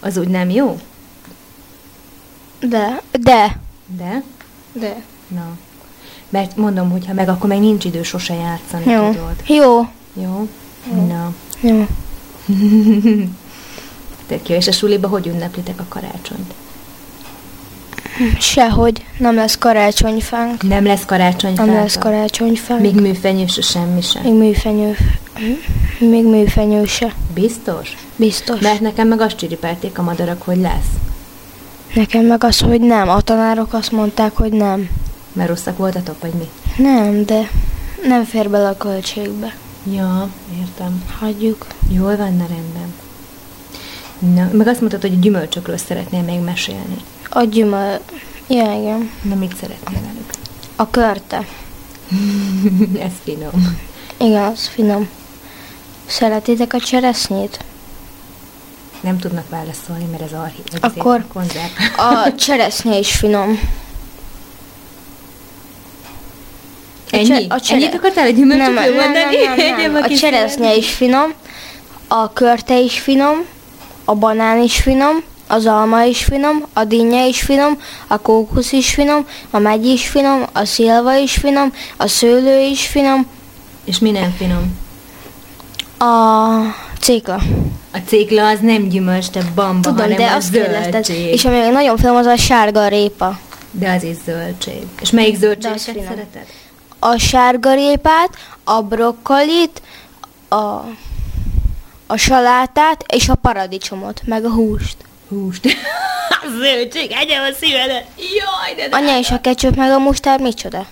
Az 0.00 0.16
úgy 0.16 0.28
nem 0.28 0.50
jó? 0.50 0.78
De, 2.60 3.00
de, 3.20 3.58
De? 3.98 4.22
De. 4.74 5.02
Na. 5.28 5.56
Mert 6.28 6.56
mondom, 6.56 6.90
hogy 6.90 7.06
ha 7.06 7.12
meg, 7.12 7.28
akkor 7.28 7.48
meg 7.48 7.58
nincs 7.60 7.84
idő 7.84 8.02
sose 8.02 8.34
játszani, 8.34 8.90
Jó, 8.90 9.10
tudod. 9.10 9.34
jó, 9.46 9.88
Jó? 10.22 10.48
Na. 11.08 11.32
jó. 11.60 11.86
Tök 14.26 14.48
jó. 14.48 14.54
És 14.56 14.66
a 14.66 14.72
suliba 14.72 15.08
hogy 15.08 15.26
ünneplitek 15.26 15.80
a 15.80 15.84
karácsonyt? 15.88 16.54
Sehogy, 18.38 19.04
nem 19.18 19.34
lesz 19.34 19.58
karácsonyfánk. 19.58 20.62
Nem 20.62 20.84
lesz 20.84 21.04
karácsonyfáta? 21.04 21.70
Nem 21.70 21.80
lesz 21.80 21.98
karácsonyfánk. 21.98 22.80
Még 22.80 22.94
műfenyő 22.94 23.46
se, 23.46 23.62
semmi 23.62 24.00
sem. 24.00 24.22
Még 24.22 24.32
műfenyő. 24.34 24.96
Még 25.98 26.24
műfenyő 26.24 26.84
se. 26.84 27.14
Biztos? 27.34 27.96
Biztos. 28.16 28.60
Mert 28.60 28.80
nekem 28.80 29.08
meg 29.08 29.20
azt 29.20 29.36
csiripelték 29.36 29.98
a 29.98 30.02
madarak, 30.02 30.42
hogy 30.42 30.56
lesz. 30.56 30.86
Nekem 31.94 32.24
meg 32.24 32.44
az, 32.44 32.58
hogy 32.60 32.80
nem. 32.80 33.08
A 33.08 33.20
tanárok 33.20 33.72
azt 33.72 33.92
mondták, 33.92 34.36
hogy 34.36 34.52
nem. 34.52 34.88
Mert 35.32 35.48
rosszak 35.48 35.76
voltatok, 35.76 36.20
vagy 36.20 36.32
mi? 36.32 36.48
Nem, 36.76 37.24
de 37.24 37.50
nem 38.02 38.24
fér 38.24 38.50
bele 38.50 38.68
a 38.68 38.76
költségbe. 38.76 39.54
Ja, 39.92 40.28
értem. 40.60 41.04
Hagyjuk. 41.18 41.66
Jól 41.88 42.16
van, 42.16 42.36
na 42.36 42.46
rendben. 42.46 42.94
Na, 44.34 44.56
meg 44.56 44.66
azt 44.66 44.80
mondtad, 44.80 45.00
hogy 45.00 45.12
a 45.12 45.20
gyümölcsökről 45.20 45.76
szeretnél 45.76 46.22
még 46.22 46.40
mesélni. 46.40 46.96
A 47.28 47.42
gyümöl... 47.42 48.00
Ja, 48.48 48.72
igen. 48.80 49.10
Na, 49.22 49.34
mit 49.34 49.56
szeretnél 49.60 50.00
velük? 50.00 50.30
A 50.76 50.90
körte. 50.90 51.46
Ez 53.06 53.12
finom. 53.22 53.78
Igen, 54.16 54.44
az 54.44 54.66
finom. 54.66 55.08
Szeretitek 56.06 56.72
a 56.72 56.78
cseresznyét? 56.78 57.64
Nem 59.04 59.18
tudnak 59.18 59.48
válaszolni, 59.48 60.04
mert 60.10 60.22
ez 60.22 60.32
archív. 60.32 60.64
Akkor- 60.80 61.24
konzerv. 61.32 61.70
A 61.96 62.34
cseresznye 62.44 62.98
is 62.98 63.12
finom. 63.12 63.58
Ennyi? 67.10 67.46
a 67.48 67.60
csere- 67.60 67.82
Ennyit 67.82 67.94
akartál 67.94 68.26
a 68.26 68.30
gyümölcsökről 68.30 68.74
nem, 68.74 68.94
nem, 68.94 69.10
nem, 69.12 69.56
nem, 69.82 69.92
nem. 69.92 70.02
A 70.02 70.08
cseresznye 70.16 70.74
is 70.76 70.90
finom, 70.92 71.32
a 72.08 72.32
körte 72.32 72.78
is 72.80 72.98
finom, 72.98 73.44
a 74.04 74.14
banán 74.14 74.62
is 74.62 74.76
finom, 74.76 75.22
Az 75.46 75.66
alma 75.66 76.02
is 76.04 76.24
finom, 76.24 76.64
a 76.72 76.84
dinnye 76.84 77.26
is 77.26 77.40
finom, 77.42 77.78
a 78.06 78.18
kókusz 78.18 78.72
is 78.72 78.94
finom, 78.94 79.26
a 79.50 79.58
megy 79.58 79.86
is 79.86 80.08
finom, 80.08 80.42
a 80.52 80.64
szilva 80.64 81.16
is 81.16 81.32
finom, 81.32 81.72
a 81.96 82.06
szőlő 82.08 82.60
is 82.60 82.86
finom, 82.86 83.26
És 83.84 83.98
mi 83.98 84.10
nem 84.10 84.34
finom? 84.36 84.78
a 85.98 86.14
cékla. 87.04 87.40
A 87.92 87.98
cékla 88.06 88.48
az 88.48 88.58
nem 88.60 88.88
gyümölcs, 88.88 89.28
te 89.28 89.42
bamba, 89.54 89.88
Tudom, 89.88 90.02
hanem 90.02 90.16
de 90.16 90.26
a 90.26 90.34
azt 90.34 90.50
kérdezted. 90.50 91.08
És 91.08 91.44
ami 91.44 91.58
nagyon 91.58 91.96
finom, 91.96 92.16
az 92.16 92.26
a 92.26 92.36
sárga 92.36 92.88
répa. 92.88 93.38
De 93.70 93.92
az 93.92 94.02
is 94.02 94.16
zöldség. 94.24 94.82
És 95.00 95.10
melyik 95.10 95.32
De 95.32 95.38
zöldséget 95.38 95.76
az 95.86 95.92
szereted? 96.08 96.46
A 96.98 97.18
sárga 97.18 97.74
répát, 97.74 98.30
a 98.64 98.82
brokkolit, 98.82 99.82
a, 100.48 100.54
a 102.06 102.16
salátát 102.16 103.04
és 103.12 103.28
a 103.28 103.34
paradicsomot, 103.34 104.22
meg 104.24 104.44
a 104.44 104.50
húst. 104.50 104.96
Húst. 105.28 105.66
a 106.44 106.46
zöldség, 106.58 107.10
egyem 107.12 107.42
a 107.42 107.54
szívedet. 107.60 108.06
Jaj, 108.16 108.74
de, 108.76 108.88
de. 108.88 108.96
Anya 108.96 109.18
és 109.18 109.30
a 109.30 109.40
ketchup 109.40 109.76
meg 109.76 109.90
a 109.90 109.98
mustár 109.98 110.40
micsoda? 110.40 110.86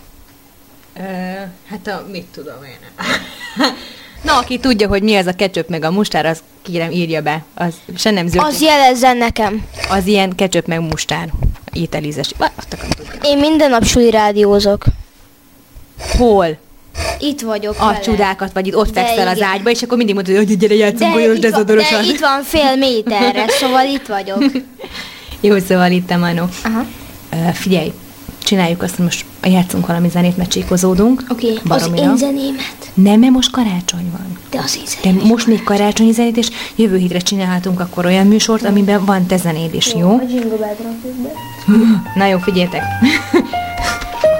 Ö, 0.97 1.01
hát 1.69 1.87
a, 1.87 2.05
mit 2.11 2.25
tudom 2.25 2.63
én. 2.63 2.77
Na, 4.23 4.37
aki 4.37 4.59
tudja, 4.59 4.87
hogy 4.87 5.03
mi 5.03 5.15
az 5.15 5.27
a 5.27 5.33
ketchup 5.33 5.69
meg 5.69 5.83
a 5.83 5.91
mustár, 5.91 6.25
az 6.25 6.39
kérem 6.61 6.91
írja 6.91 7.21
be. 7.21 7.43
Az 7.53 7.73
se 7.97 8.11
nem 8.11 8.27
zöldség. 8.27 8.53
Az 8.53 8.61
jelezzen 8.61 9.17
nekem. 9.17 9.65
Az 9.89 10.05
ilyen 10.05 10.35
ketchup 10.35 10.65
meg 10.67 10.79
mustár. 10.81 11.29
Ételízes. 11.73 12.29
Én 13.21 13.37
minden 13.37 13.69
nap 13.69 13.85
suli 13.85 14.09
rádiózok. 14.09 14.83
Hol? 16.17 16.57
Itt 17.19 17.41
vagyok 17.41 17.75
A 17.79 17.85
vele. 17.85 17.99
csudákat, 17.99 18.53
vagy 18.53 18.67
itt 18.67 18.75
ott 18.75 18.93
De 18.93 19.05
fekszel 19.05 19.27
az 19.27 19.41
ágyba, 19.41 19.69
és 19.69 19.81
akkor 19.81 19.97
mindig 19.97 20.15
mondod, 20.15 20.35
hogy 20.35 20.57
gyere, 20.57 20.73
játszunk 20.75 21.15
itt 21.19 21.25
van, 21.25 21.33
de 21.39 21.49
dezodorosan. 21.49 22.03
itt 22.03 22.19
van 22.19 22.43
fél 22.43 22.75
méterre, 22.75 23.45
szóval 23.59 23.85
itt 23.85 24.05
vagyok. 24.07 24.43
Jó, 25.41 25.57
szóval 25.59 25.91
itt 25.91 26.09
a 26.11 26.17
Manó. 26.17 26.45
Aha. 26.63 26.85
Ö, 27.31 27.35
figyelj, 27.53 27.93
csináljuk 28.43 28.81
azt, 28.81 28.95
hogy 28.95 29.05
most 29.05 29.25
játszunk 29.43 29.87
valami 29.87 30.09
zenét, 30.09 30.37
mert 30.37 30.49
csíkozódunk. 30.49 31.23
Oké, 31.29 31.51
okay, 31.51 31.77
az 31.77 31.89
én 31.95 32.17
zenémet. 32.17 32.91
Nem, 32.93 33.19
mert 33.19 33.31
most 33.31 33.51
karácsony 33.51 34.11
van. 34.11 34.37
De 34.49 34.59
az 34.59 34.75
én 34.75 34.83
De 34.83 34.89
zenémet. 35.01 35.23
most 35.23 35.47
még 35.47 35.63
karácsonyi 35.63 36.11
zenét, 36.11 36.37
és 36.37 36.49
jövő 36.75 36.97
hétre 36.97 37.19
csinálhatunk 37.19 37.79
akkor 37.79 38.05
olyan 38.05 38.27
műsort, 38.27 38.63
amiben 38.63 39.05
van 39.05 39.25
te 39.25 39.37
zenéd 39.37 39.73
is, 39.73 39.93
jó? 39.93 40.09
A 40.09 40.21
jingle. 40.29 40.75
Na 42.15 42.25
jó, 42.25 42.37
figyeljetek. 42.37 42.81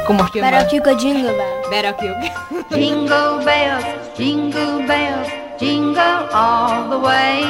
akkor 0.04 0.16
most 0.16 0.36
jön 0.36 0.50
Berakjuk 0.50 0.88
a 0.88 0.96
jingle 1.02 1.32
bell. 1.32 1.70
Berakjuk. 1.70 2.16
Jingle 2.70 3.42
bells, 3.44 3.86
jingle 4.18 4.86
bells, 4.88 5.28
jingle 5.60 6.28
all 6.32 6.88
the 6.90 6.98
way. 6.98 7.44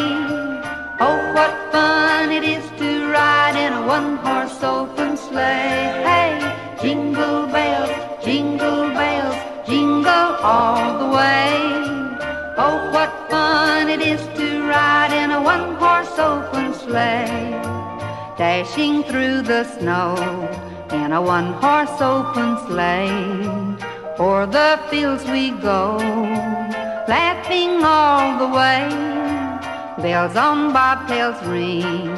Oh, 0.99 1.33
what 1.33 1.53
fun 1.71 2.31
it 2.31 2.43
is 2.43 2.63
to 2.77 2.87
ride 3.11 3.55
in 3.65 3.73
a 3.73 3.85
one-horse 3.87 4.63
open 4.63 5.17
sleigh. 5.17 6.03
Hey, 6.05 6.42
jingle 6.83 7.47
bells, 7.47 8.25
jingle 8.25 8.89
bells, 8.89 9.37
jingle 9.65 10.29
all 10.43 10.99
the 10.99 11.09
way. 11.15 11.55
Oh, 12.57 12.91
what 12.91 13.09
fun 13.29 13.87
it 13.87 14.01
is 14.01 14.19
to 14.37 14.47
ride 14.67 15.13
in 15.13 15.31
a 15.31 15.41
one-horse 15.41 16.19
open 16.19 16.73
sleigh. 16.73 17.51
Dashing 18.37 19.03
through 19.03 19.43
the 19.43 19.63
snow 19.63 20.17
in 20.91 21.13
a 21.13 21.21
one-horse 21.21 22.01
open 22.01 22.57
sleigh. 22.67 23.47
O'er 24.19 24.45
the 24.45 24.77
fields 24.89 25.23
we 25.31 25.51
go, 25.51 25.95
laughing 27.07 27.81
all 27.81 28.37
the 28.43 28.49
way. 28.59 28.89
Bells 30.03 30.35
on 30.35 30.73
bobtails 30.73 31.39
ring, 31.47 32.11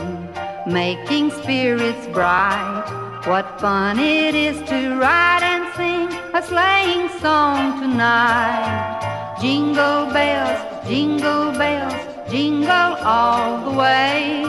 making 0.65 1.29
spirits 1.29 2.07
bright. 2.07 3.04
What 3.25 3.59
fun 3.59 3.97
it 3.97 4.35
is 4.35 4.55
to 4.69 4.99
ride 4.99 5.41
and 5.41 5.65
sing 5.73 6.13
a 6.35 6.43
sleighing 6.43 7.09
song 7.19 7.81
tonight. 7.81 9.35
Jingle 9.41 10.05
bells, 10.13 10.87
jingle 10.87 11.51
bells, 11.53 11.95
jingle 12.29 12.93
all 13.01 13.65
the 13.65 13.75
way. 13.75 14.43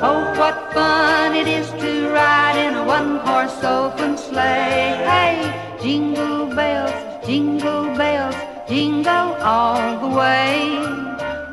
Oh, 0.00 0.24
what 0.38 0.72
fun 0.72 1.34
it 1.34 1.46
is 1.46 1.68
to 1.82 2.08
ride 2.08 2.56
in 2.56 2.76
a 2.76 2.84
one-horse 2.86 3.62
open 3.62 4.16
sleigh. 4.16 4.96
Hey, 5.04 5.76
jingle 5.82 6.46
bells, 6.46 7.26
jingle 7.26 7.94
bells, 7.94 8.36
jingle 8.70 9.34
all 9.42 10.00
the 10.00 10.16
way. 10.16 10.78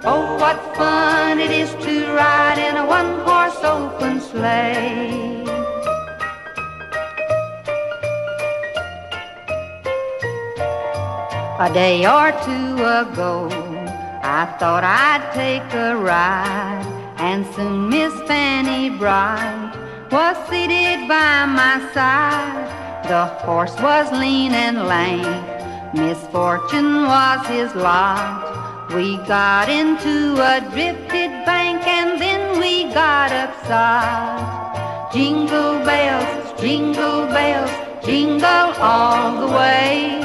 Oh, 0.06 0.38
what 0.40 0.58
fun 0.78 1.38
it 1.38 1.52
is 1.52 1.72
to 1.84 2.14
ride 2.14 2.60
in 2.60 2.78
a 2.78 2.86
one-horse 2.86 3.62
open 3.62 4.22
sleigh. 4.22 5.55
A 11.58 11.72
day 11.72 12.06
or 12.06 12.34
two 12.44 12.84
ago, 12.84 13.48
I 14.22 14.44
thought 14.60 14.84
I'd 14.84 15.24
take 15.34 15.74
a 15.74 15.96
ride, 15.96 16.84
and 17.16 17.46
soon 17.56 17.88
Miss 17.88 18.14
Fanny 18.28 18.90
Bright 18.90 19.72
was 20.12 20.36
seated 20.50 21.08
by 21.08 21.46
my 21.46 21.80
side. 21.94 23.08
The 23.08 23.28
horse 23.46 23.74
was 23.80 24.12
lean 24.12 24.52
and 24.52 24.86
lame, 24.90 25.46
misfortune 25.94 27.04
was 27.04 27.48
his 27.48 27.74
lot. 27.74 28.92
We 28.94 29.16
got 29.26 29.70
into 29.70 30.36
a 30.36 30.60
drifted 30.60 31.32
bank, 31.48 31.88
and 31.88 32.20
then 32.20 32.60
we 32.60 32.94
got 32.94 33.32
upside. 33.32 34.44
Jingle 35.14 35.80
bells, 35.86 36.60
jingle 36.60 37.28
bells, 37.28 37.72
jingle 38.06 38.74
all 38.84 39.48
the 39.48 39.54
way. 39.56 40.25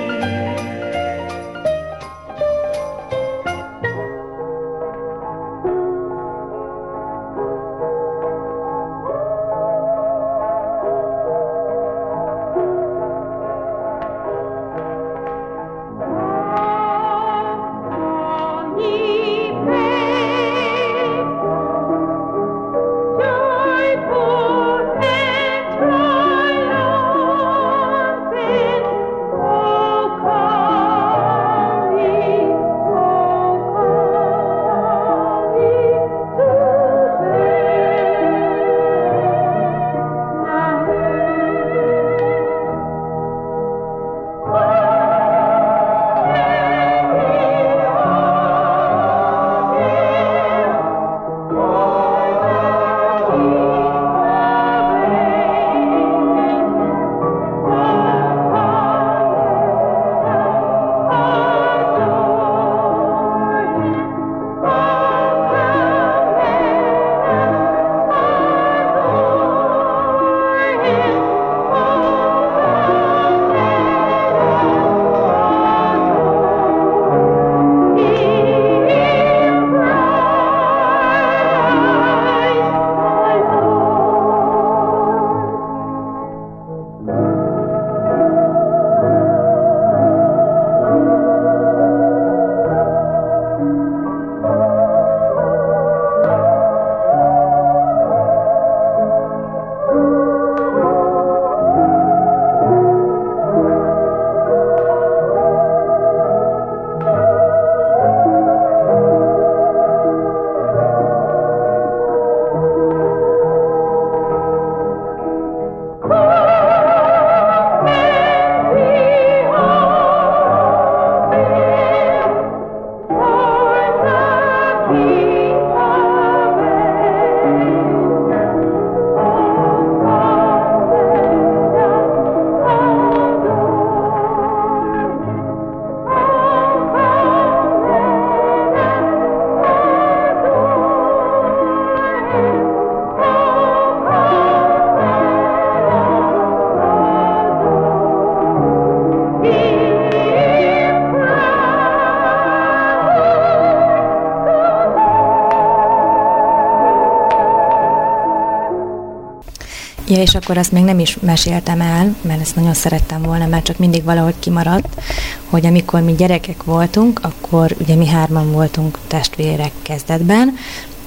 Ja, 160.11 160.21
és 160.21 160.35
akkor 160.35 160.57
azt 160.57 160.71
még 160.71 160.83
nem 160.83 160.99
is 160.99 161.17
meséltem 161.21 161.81
el, 161.81 162.15
mert 162.21 162.41
ezt 162.41 162.55
nagyon 162.55 162.73
szerettem 162.73 163.21
volna, 163.21 163.45
mert 163.45 163.63
csak 163.63 163.77
mindig 163.77 164.03
valahogy 164.03 164.33
kimaradt, 164.39 165.01
hogy 165.49 165.65
amikor 165.65 166.01
mi 166.01 166.13
gyerekek 166.13 166.63
voltunk, 166.63 167.19
akkor 167.23 167.75
ugye 167.79 167.95
mi 167.95 168.07
hárman 168.07 168.51
voltunk 168.51 168.97
testvérek 169.07 169.71
kezdetben, 169.81 170.55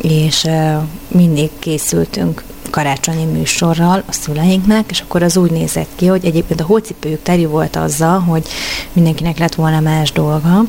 és 0.01 0.45
uh, 0.45 0.75
mindig 1.09 1.51
készültünk 1.59 2.45
karácsonyi 2.71 3.25
műsorral 3.25 4.03
a 4.07 4.13
szüleinknek, 4.13 4.91
és 4.91 5.01
akkor 5.01 5.23
az 5.23 5.37
úgy 5.37 5.51
nézett 5.51 5.91
ki, 5.95 6.07
hogy 6.07 6.25
egyébként 6.25 6.61
a 6.61 6.65
hócipőjük 6.65 7.23
teli 7.23 7.45
volt 7.45 7.77
azzal, 7.77 8.19
hogy 8.19 8.47
mindenkinek 8.93 9.39
lett 9.39 9.55
volna 9.55 9.81
más 9.81 10.13
dolga, 10.13 10.65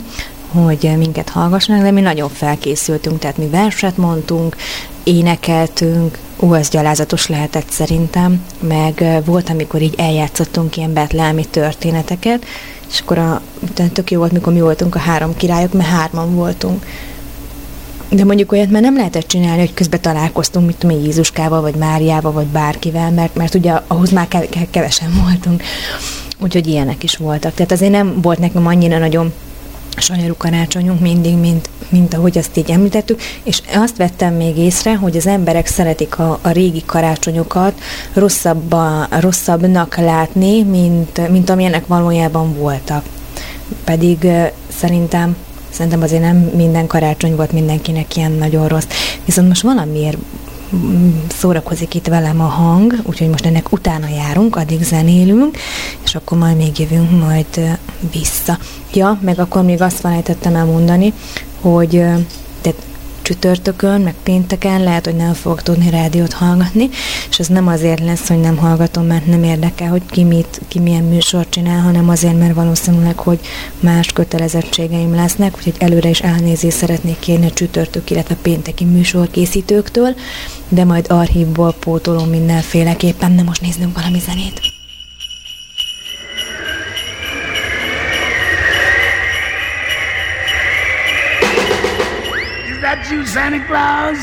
hogy 0.51 0.93
minket 0.97 1.29
hallgassanak, 1.29 1.81
de 1.81 1.91
mi 1.91 2.01
nagyon 2.01 2.29
felkészültünk, 2.29 3.19
tehát 3.19 3.37
mi 3.37 3.47
verset 3.47 3.97
mondtunk, 3.97 4.55
énekeltünk, 5.03 6.17
ó, 6.39 6.53
ez 6.53 6.69
gyalázatos 6.69 7.27
lehetett 7.27 7.69
szerintem, 7.69 8.43
meg 8.59 9.21
volt, 9.25 9.49
amikor 9.49 9.81
így 9.81 9.95
eljátszottunk 9.97 10.77
ilyen 10.77 10.93
betlelmi 10.93 11.45
történeteket, 11.45 12.45
és 12.91 12.99
akkor 12.99 13.17
a, 13.17 13.41
tök 13.93 14.11
jó 14.11 14.19
volt, 14.19 14.31
mikor 14.31 14.53
mi 14.53 14.61
voltunk 14.61 14.95
a 14.95 14.99
három 14.99 15.35
királyok, 15.35 15.73
mert 15.73 15.89
hárman 15.89 16.35
voltunk. 16.35 16.85
De 18.09 18.25
mondjuk 18.25 18.51
olyat 18.51 18.69
már 18.69 18.81
nem 18.81 18.95
lehetett 18.95 19.27
csinálni, 19.27 19.59
hogy 19.59 19.73
közben 19.73 20.01
találkoztunk, 20.01 20.65
mit 20.65 20.75
tudom 20.75 20.99
Jézuskával, 20.99 21.61
vagy 21.61 21.75
Máriával, 21.75 22.31
vagy 22.31 22.45
bárkivel, 22.45 23.11
mert, 23.11 23.35
mert 23.35 23.55
ugye 23.55 23.79
ahhoz 23.87 24.11
már 24.11 24.27
ke- 24.27 24.49
ke- 24.49 24.69
kevesen 24.69 25.21
voltunk. 25.23 25.63
Úgyhogy 26.39 26.67
ilyenek 26.67 27.03
is 27.03 27.17
voltak. 27.17 27.53
Tehát 27.53 27.71
azért 27.71 27.91
nem 27.91 28.21
volt 28.21 28.39
nekem 28.39 28.67
annyira 28.67 28.97
nagyon 28.97 29.33
sanyarú 30.01 30.33
karácsonyunk 30.37 30.99
mindig, 30.99 31.37
mint, 31.37 31.69
mint 31.89 32.13
ahogy 32.13 32.37
azt 32.37 32.57
így 32.57 32.71
említettük, 32.71 33.21
és 33.43 33.61
azt 33.75 33.97
vettem 33.97 34.33
még 34.33 34.57
észre, 34.57 34.95
hogy 34.95 35.17
az 35.17 35.27
emberek 35.27 35.67
szeretik 35.67 36.19
a, 36.19 36.39
a 36.41 36.49
régi 36.49 36.83
karácsonyokat 36.85 37.79
rosszabba, 38.13 39.07
rosszabbnak 39.09 39.95
látni, 39.95 40.63
mint, 40.63 41.29
mint 41.29 41.49
amilyenek 41.49 41.87
valójában 41.87 42.53
voltak. 42.53 43.03
Pedig 43.83 44.27
szerintem 44.77 45.35
Szerintem 45.69 46.01
azért 46.01 46.21
nem 46.21 46.37
minden 46.37 46.87
karácsony 46.87 47.35
volt 47.35 47.51
mindenkinek 47.51 48.15
ilyen 48.15 48.31
nagyon 48.31 48.67
rossz. 48.67 48.87
Viszont 49.25 49.47
most 49.47 49.61
valamiért 49.61 50.17
szórakozik 51.27 51.93
itt 51.93 52.07
velem 52.07 52.41
a 52.41 52.43
hang, 52.43 52.95
úgyhogy 53.03 53.29
most 53.29 53.45
ennek 53.45 53.71
utána 53.71 54.07
járunk, 54.07 54.55
addig 54.55 54.83
zenélünk, 54.83 55.57
és 56.03 56.15
akkor 56.15 56.37
majd 56.37 56.57
még 56.57 56.79
jövünk 56.79 57.11
majd 57.11 57.77
vissza. 58.11 58.57
Ja, 58.93 59.19
meg 59.21 59.39
akkor 59.39 59.63
még 59.63 59.81
azt 59.81 59.99
felejtettem 59.99 60.55
elmondani, 60.55 61.13
hogy 61.61 61.89
tehát 62.61 62.81
csütörtökön, 63.25 64.01
meg 64.01 64.13
pénteken 64.23 64.83
lehet, 64.83 65.05
hogy 65.05 65.15
nem 65.15 65.33
fogok 65.33 65.61
tudni 65.61 65.89
rádiót 65.89 66.33
hallgatni, 66.33 66.89
és 67.29 67.39
ez 67.39 67.47
nem 67.47 67.67
azért 67.67 67.99
lesz, 67.99 68.27
hogy 68.27 68.39
nem 68.39 68.57
hallgatom, 68.57 69.05
mert 69.05 69.25
nem 69.25 69.43
érdekel, 69.43 69.89
hogy 69.89 70.01
ki, 70.09 70.23
mit, 70.23 70.61
ki 70.67 70.79
milyen 70.79 71.03
műsort 71.03 71.49
csinál, 71.49 71.81
hanem 71.81 72.09
azért, 72.09 72.39
mert 72.39 72.53
valószínűleg, 72.53 73.17
hogy 73.17 73.39
más 73.79 74.11
kötelezettségeim 74.11 75.15
lesznek, 75.15 75.57
úgyhogy 75.57 75.75
előre 75.77 76.09
is 76.09 76.19
elnézést 76.19 76.77
szeretnék 76.77 77.19
kérni 77.19 77.45
a 77.45 77.51
csütörtök, 77.51 78.09
illetve 78.09 78.35
pénteki 78.41 78.85
műsorkészítőktől, 78.85 80.15
de 80.69 80.83
majd 80.83 81.05
archívból 81.09 81.73
pótolom 81.79 82.29
mindenféleképpen, 82.29 83.35
de 83.35 83.43
most 83.43 83.61
nézzünk 83.61 83.95
valami 83.95 84.19
zenét. 84.19 84.74
That 92.95 93.11
you, 93.11 93.25
Santa 93.25 93.59
Claus? 93.67 94.17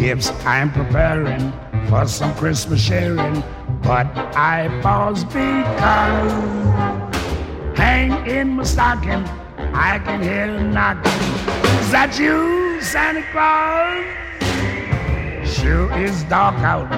Gifts 0.00 0.30
I'm 0.46 0.70
preparing 0.70 1.52
for 1.88 2.06
some 2.06 2.32
Christmas 2.36 2.80
sharing, 2.80 3.42
but 3.82 4.06
I 4.36 4.68
pause 4.80 5.24
because 5.24 6.32
hang 7.76 8.24
in 8.28 8.50
my 8.50 8.62
stocking, 8.62 9.24
I 9.74 9.98
can 9.98 10.22
hear 10.22 10.54
a 10.54 10.62
knocking. 10.62 11.10
Is 11.80 11.90
that 11.90 12.16
you, 12.16 12.80
Santa 12.80 13.24
Claus? 13.32 14.06
Sure 15.52 15.92
is 15.98 16.22
dark 16.24 16.54
out. 16.60 16.88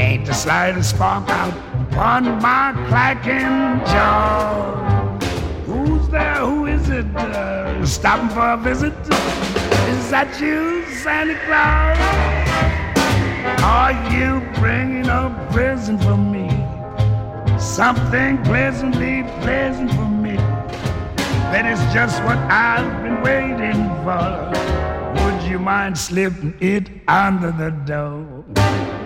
Ain't 0.00 0.24
the 0.24 0.32
slightest 0.32 0.90
spark 0.90 1.28
out 1.28 1.71
upon 1.92 2.24
my 2.40 2.72
clacking 2.88 3.84
jaw. 3.92 5.18
Who's 5.66 6.08
there? 6.08 6.36
Who 6.36 6.66
is 6.66 6.88
it? 6.88 7.04
Uh, 7.14 7.84
stopping 7.84 8.30
for 8.30 8.52
a 8.52 8.56
visit? 8.56 8.94
Is 9.92 10.10
that 10.10 10.38
you, 10.40 10.84
Santa 11.02 11.36
Claus? 11.44 11.98
Are 13.62 13.92
you 14.10 14.40
bringing 14.58 15.06
a 15.06 15.28
present 15.52 16.02
for 16.02 16.16
me? 16.16 16.48
Something 17.58 18.42
pleasantly 18.42 19.24
pleasant 19.42 19.90
for 19.90 20.06
me. 20.06 20.36
That 21.52 21.66
is 21.66 21.80
just 21.92 22.22
what 22.24 22.38
I've 22.50 23.02
been 23.02 23.20
waiting 23.20 23.84
for. 24.02 24.52
Would 25.20 25.42
you 25.42 25.58
mind 25.58 25.98
slipping 25.98 26.54
it 26.58 26.88
under 27.06 27.52
the 27.52 27.70
door? 27.84 28.44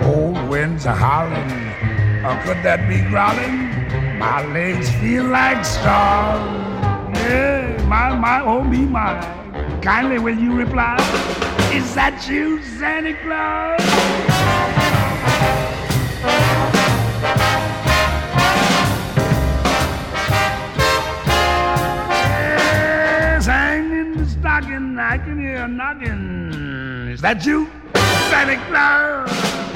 Old 0.02 0.48
winds 0.48 0.86
are 0.86 0.94
howling, 0.94 1.50
or 2.26 2.36
could 2.42 2.60
that 2.64 2.88
be 2.88 2.98
growling? 3.02 3.70
My 4.18 4.44
legs 4.46 4.90
feel 4.96 5.24
like 5.24 5.64
straws. 5.64 6.42
Yeah, 7.18 7.80
my, 7.86 8.16
my, 8.16 8.40
oh 8.42 8.64
me, 8.64 8.84
my. 8.84 9.14
Kindly 9.80 10.18
will 10.18 10.36
you 10.36 10.52
reply? 10.52 10.96
Is 11.72 11.94
that 11.94 12.26
you, 12.28 12.60
Santa 12.62 13.14
Claus? 13.22 13.80
Yes, 22.10 23.46
hang 23.46 23.92
in 23.92 24.16
the 24.16 24.26
stocking, 24.28 24.98
I 24.98 25.18
can 25.18 25.38
hear 25.38 25.58
a 25.58 25.68
knocking. 25.68 27.08
Is 27.08 27.20
that 27.20 27.46
you, 27.46 27.70
Santa 28.30 28.56
Claus? 28.66 29.75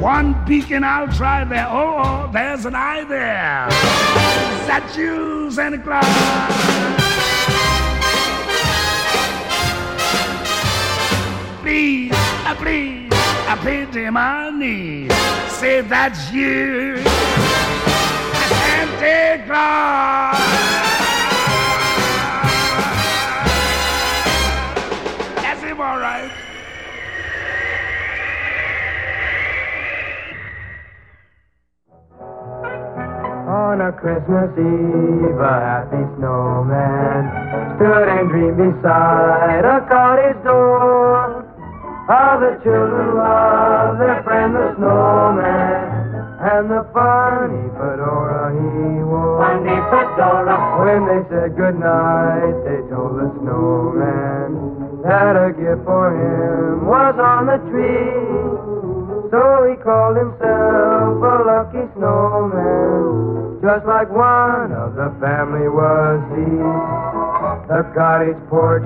One 0.00 0.32
beacon 0.46 0.82
I'll 0.82 1.12
try 1.12 1.44
there. 1.44 1.66
Oh, 1.68 1.96
oh, 1.98 2.30
there's 2.32 2.64
an 2.64 2.74
eye 2.74 3.04
there. 3.04 3.66
Is 3.68 4.66
that 4.66 4.94
you, 4.96 5.50
Santa 5.50 5.78
Claus? 5.78 6.04
Please, 11.60 12.12
uh, 12.14 12.54
please, 12.56 13.10
I 13.12 13.58
pity 13.62 14.08
my 14.08 14.48
knees. 14.48 15.12
Say 15.52 15.82
that's 15.82 16.32
you, 16.32 16.96
Santa 18.48 19.44
Claus. 19.46 20.69
On 33.50 33.80
a 33.80 33.90
Christmas 33.90 34.46
Eve, 34.54 35.42
a 35.42 35.54
happy 35.58 36.06
snowman 36.14 37.26
stood 37.74 38.06
and 38.06 38.30
dreamed 38.30 38.62
beside 38.62 39.66
a 39.66 39.82
cottage 39.90 40.38
door. 40.46 41.42
How 42.06 42.38
the 42.38 42.62
children 42.62 43.16
loved 43.18 43.98
their 43.98 44.22
friend 44.22 44.54
the 44.54 44.70
snowman 44.78 45.82
and 46.46 46.70
the 46.70 46.86
funny 46.94 47.66
fedora 47.74 48.54
he 48.54 49.02
wore. 49.02 49.42
Funny 49.42 49.82
fedora. 49.90 50.56
When 50.86 51.10
they 51.10 51.22
said 51.26 51.56
goodnight, 51.58 52.54
they 52.62 52.86
told 52.86 53.18
the 53.18 53.34
snowman 53.42 55.02
that 55.02 55.34
a 55.34 55.50
gift 55.50 55.82
for 55.82 56.14
him 56.14 56.86
was 56.86 57.18
on 57.18 57.50
the 57.50 57.58
tree. 57.66 58.70
So 59.30 59.42
he 59.70 59.74
called 59.82 60.16
himself 60.16 61.22
a 61.22 61.34
lucky 61.46 61.86
snowman, 61.94 63.39
just 63.60 63.84
like 63.84 64.08
one 64.08 64.72
of 64.72 64.96
the 64.96 65.12
family 65.20 65.68
was 65.68 66.16
he. 66.32 66.48
The 67.68 67.84
cottage 67.92 68.40
porch 68.48 68.84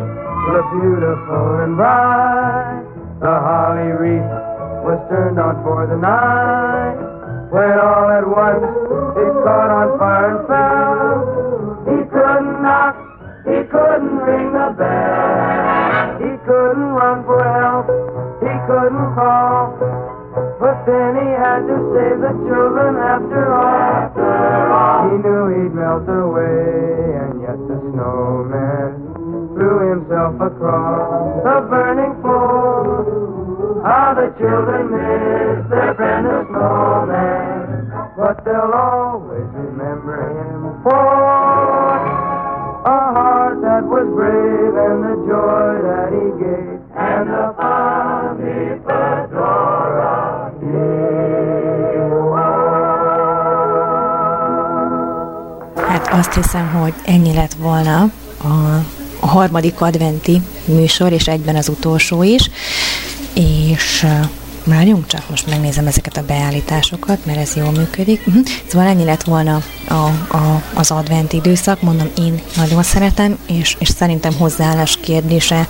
looked 0.51 0.73
beautiful 0.83 1.63
and 1.63 1.77
bright. 1.77 2.83
The 3.21 3.35
holly 3.39 3.95
wreath 3.95 4.35
was 4.83 4.99
turned 5.09 5.39
on 5.39 5.63
for 5.63 5.87
the 5.87 5.97
night. 5.97 6.99
When 7.55 7.79
all 7.79 8.11
at 8.11 8.27
once 8.27 8.67
it 9.15 9.33
caught 9.47 9.71
on 9.71 9.99
fire 9.99 10.35
and 10.35 10.43
fell. 10.51 11.45
He 11.87 11.99
couldn't 12.11 12.63
knock, 12.63 12.99
he 13.47 13.59
couldn't 13.71 14.19
ring 14.27 14.53
the 14.59 14.75
bell. 14.75 16.19
He 16.19 16.35
couldn't 16.43 16.91
run 16.99 17.23
for 17.23 17.43
help, 17.47 17.87
he 18.43 18.53
couldn't 18.67 19.15
call. 19.15 20.14
Then 20.85 21.17
he 21.17 21.29
had 21.33 21.65
to 21.65 21.77
save 21.97 22.21
the 22.21 22.35
children 22.45 22.97
after 22.97 23.43
all. 23.53 24.13
He 25.09 25.17
knew 25.17 25.49
he'd 25.49 25.73
melt 25.73 26.09
away, 26.09 27.25
and 27.25 27.41
yet 27.41 27.57
the 27.57 27.81
snowman 27.89 28.93
threw 29.57 29.79
himself 29.97 30.35
across 30.41 31.41
the 31.41 31.57
burning 31.71 32.15
floor. 32.21 33.83
How 33.85 34.13
the 34.13 34.29
children 34.37 34.91
miss 34.93 35.69
their 35.71 35.95
friend 35.95 36.27
the 36.27 36.45
snowman, 36.53 37.89
but 38.17 38.45
they'll 38.45 38.73
always 38.77 39.49
remember 39.57 40.21
him 40.37 40.83
for 40.83 40.95
a 42.85 42.99
heart 43.17 43.61
that 43.63 43.85
was 43.85 44.05
brave 44.13 44.77
and 44.77 45.01
the 45.05 45.17
joy 45.29 45.81
that 45.81 46.13
he 46.13 46.29
gave, 46.45 46.64
azt 56.19 56.35
hiszem, 56.35 56.71
hogy 56.71 56.95
ennyi 57.05 57.35
lett 57.35 57.55
volna 57.55 58.11
a, 58.43 58.83
harmadik 59.27 59.81
adventi 59.81 60.43
műsor, 60.65 61.13
és 61.13 61.27
egyben 61.27 61.57
az 61.57 61.69
utolsó 61.69 62.23
is. 62.23 62.51
És 63.35 64.07
várjunk 64.65 65.07
csak, 65.07 65.31
most 65.31 65.47
megnézem 65.47 65.87
ezeket 65.87 66.17
a 66.17 66.23
beállításokat, 66.23 67.27
mert 67.27 67.39
ez 67.39 67.55
jól 67.57 67.71
működik. 67.71 68.27
Uh-huh. 68.27 68.45
Szóval 68.67 68.87
ennyi 68.89 69.05
lett 69.05 69.23
volna 69.23 69.63
a, 69.89 69.95
a, 70.37 70.63
az 70.75 70.91
adventi 70.91 71.37
időszak, 71.37 71.83
mondom, 71.83 72.09
én 72.19 72.43
nagyon 72.57 72.83
szeretem, 72.83 73.39
és, 73.47 73.77
és 73.79 73.89
szerintem 73.89 74.35
hozzáállás 74.35 74.99
kérdése 75.01 75.69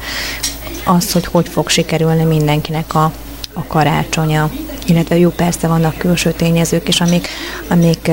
az, 0.85 1.13
hogy 1.13 1.27
hogy 1.27 1.49
fog 1.49 1.69
sikerülni 1.69 2.25
mindenkinek 2.25 2.95
a, 2.95 3.13
a 3.53 3.67
karácsonya, 3.67 4.51
illetve 4.87 5.19
jó, 5.19 5.31
persze 5.31 5.69
vannak 5.69 5.99
külső 5.99 6.33
tényezők 6.33 6.89
is, 6.89 7.01
amik, 7.01 7.29
amik 7.69 8.11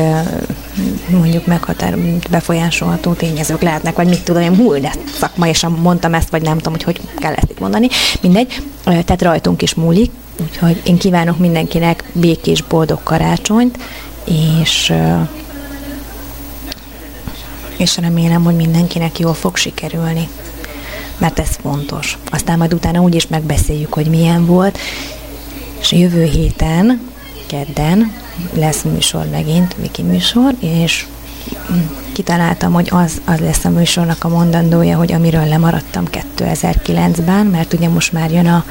mondjuk 1.09 1.45
meghatár, 1.45 1.97
befolyásolható 2.29 3.13
tényezők 3.13 3.61
lehetnek, 3.61 3.95
vagy 3.95 4.07
mit 4.07 4.23
tudom 4.23 4.41
én, 4.41 4.55
hú, 4.55 4.79
de 4.79 4.93
szakmaisan 5.17 5.71
mondtam 5.71 6.13
ezt, 6.13 6.29
vagy 6.29 6.41
nem 6.41 6.57
tudom, 6.57 6.73
hogy 6.73 6.83
hogy 6.83 7.01
kell 7.17 7.33
ezt 7.33 7.49
itt 7.49 7.59
mondani. 7.59 7.87
Mindegy, 8.21 8.61
tehát 8.83 9.21
rajtunk 9.21 9.61
is 9.61 9.73
múlik, 9.73 10.11
úgyhogy 10.41 10.81
én 10.85 10.97
kívánok 10.97 11.37
mindenkinek 11.37 12.03
békés, 12.13 12.61
boldog 12.61 12.99
karácsonyt, 13.03 13.77
és 14.25 14.93
és 17.77 17.97
remélem, 17.97 18.43
hogy 18.43 18.55
mindenkinek 18.55 19.19
jól 19.19 19.33
fog 19.33 19.57
sikerülni 19.57 20.27
mert 21.21 21.39
ez 21.39 21.49
fontos. 21.61 22.17
Aztán 22.29 22.57
majd 22.57 22.73
utána 22.73 23.01
úgy 23.01 23.15
is 23.15 23.27
megbeszéljük, 23.27 23.93
hogy 23.93 24.05
milyen 24.05 24.45
volt, 24.45 24.77
és 25.81 25.91
jövő 25.91 26.23
héten, 26.23 27.09
kedden 27.47 28.11
lesz 28.53 28.81
műsor 28.81 29.25
megint, 29.31 29.75
Viki 29.81 30.01
műsor, 30.01 30.53
és 30.59 31.05
kitaláltam, 32.13 32.73
hogy 32.73 32.87
az, 32.91 33.21
az 33.25 33.39
lesz 33.39 33.65
a 33.65 33.69
műsornak 33.69 34.23
a 34.23 34.27
mondandója, 34.27 34.97
hogy 34.97 35.13
amiről 35.13 35.47
lemaradtam 35.47 36.05
2009-ben, 36.37 37.45
mert 37.45 37.73
ugye 37.73 37.89
most 37.89 38.11
már 38.11 38.31
jön, 38.31 38.47
a, 38.47 38.65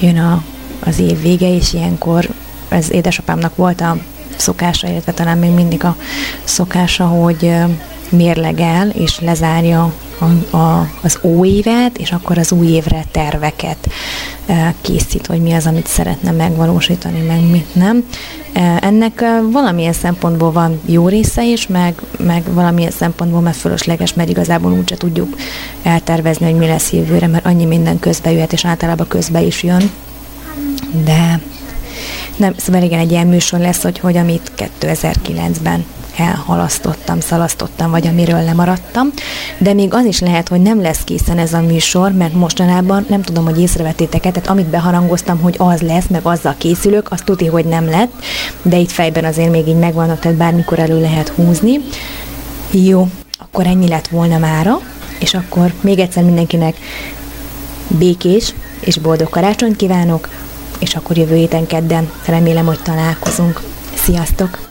jön 0.00 0.18
a, 0.18 0.42
az 0.84 0.98
év 0.98 1.20
vége, 1.20 1.54
és 1.54 1.72
ilyenkor 1.72 2.28
ez 2.68 2.90
édesapámnak 2.90 3.56
volt 3.56 3.80
a 3.80 3.96
szokása, 4.36 4.88
illetve 4.88 5.12
talán 5.12 5.38
még 5.38 5.50
mindig 5.50 5.84
a 5.84 5.96
szokása, 6.44 7.06
hogy 7.06 7.54
mérlegel 8.08 8.88
és 8.88 9.20
lezárja 9.20 9.92
a, 10.18 10.56
a, 10.56 10.90
az 11.02 11.18
óévet, 11.22 11.98
és 11.98 12.12
akkor 12.12 12.38
az 12.38 12.52
új 12.52 12.66
évre 12.66 13.04
terveket 13.10 13.88
e, 14.46 14.74
készít, 14.80 15.26
hogy 15.26 15.42
mi 15.42 15.52
az, 15.52 15.66
amit 15.66 15.86
szeretne 15.86 16.30
megvalósítani, 16.30 17.20
meg 17.20 17.50
mit 17.50 17.74
nem. 17.74 18.04
E, 18.52 18.78
ennek 18.82 19.20
e, 19.20 19.40
valamilyen 19.50 19.92
szempontból 19.92 20.52
van 20.52 20.80
jó 20.84 21.08
része 21.08 21.44
is, 21.44 21.66
meg, 21.66 21.94
meg 22.18 22.42
valamilyen 22.52 22.90
szempontból 22.90 23.40
már 23.40 23.54
fölösleges, 23.54 24.14
mert 24.14 24.28
igazából 24.28 24.72
úgyse 24.72 24.96
tudjuk 24.96 25.36
eltervezni, 25.82 26.44
hogy 26.50 26.58
mi 26.58 26.66
lesz 26.66 26.92
jövőre, 26.92 27.26
mert 27.26 27.46
annyi 27.46 27.64
minden 27.64 27.98
közbe 27.98 28.32
jöhet, 28.32 28.52
és 28.52 28.64
általában 28.64 29.08
közbe 29.08 29.42
is 29.42 29.62
jön. 29.62 29.90
De 31.04 31.40
nem, 32.36 32.54
szóval 32.56 32.82
igen, 32.82 32.98
egy 32.98 33.10
ilyen 33.10 33.26
műsor 33.26 33.58
lesz, 33.58 33.82
hogy, 33.82 33.98
hogy 33.98 34.16
amit 34.16 34.52
2009-ben 34.80 35.84
elhalasztottam, 36.16 37.20
szalasztottam, 37.20 37.90
vagy 37.90 38.06
amiről 38.06 38.44
lemaradtam, 38.44 39.08
de 39.58 39.72
még 39.72 39.94
az 39.94 40.04
is 40.04 40.20
lehet, 40.20 40.48
hogy 40.48 40.60
nem 40.60 40.80
lesz 40.80 41.04
készen 41.04 41.38
ez 41.38 41.52
a 41.52 41.60
műsor, 41.60 42.12
mert 42.12 42.34
mostanában 42.34 43.06
nem 43.08 43.22
tudom, 43.22 43.44
hogy 43.44 43.60
észrevettétek 43.60 44.20
tehát 44.20 44.48
amit 44.48 44.66
beharangoztam, 44.66 45.40
hogy 45.40 45.54
az 45.58 45.80
lesz, 45.80 46.06
meg 46.06 46.26
azzal 46.26 46.54
készülök, 46.58 47.10
azt 47.10 47.24
tudni, 47.24 47.46
hogy 47.46 47.64
nem 47.64 47.88
lett, 47.90 48.12
de 48.62 48.76
itt 48.76 48.90
fejben 48.90 49.24
azért 49.24 49.50
még 49.50 49.68
így 49.68 49.78
megvan, 49.78 50.18
tehát 50.20 50.36
bármikor 50.36 50.78
elő 50.78 51.00
lehet 51.00 51.28
húzni. 51.28 51.80
Jó, 52.70 53.08
akkor 53.38 53.66
ennyi 53.66 53.88
lett 53.88 54.08
volna 54.08 54.38
mára, 54.38 54.80
és 55.18 55.34
akkor 55.34 55.72
még 55.80 55.98
egyszer 55.98 56.24
mindenkinek 56.24 56.76
békés 57.88 58.54
és 58.80 58.98
boldog 58.98 59.28
karácsonyt 59.28 59.76
kívánok, 59.76 60.28
és 60.78 60.94
akkor 60.94 61.16
jövő 61.16 61.34
héten 61.34 61.66
kedden 61.66 62.10
remélem, 62.26 62.66
hogy 62.66 62.82
találkozunk. 62.82 63.62
Sziasztok! 63.94 64.65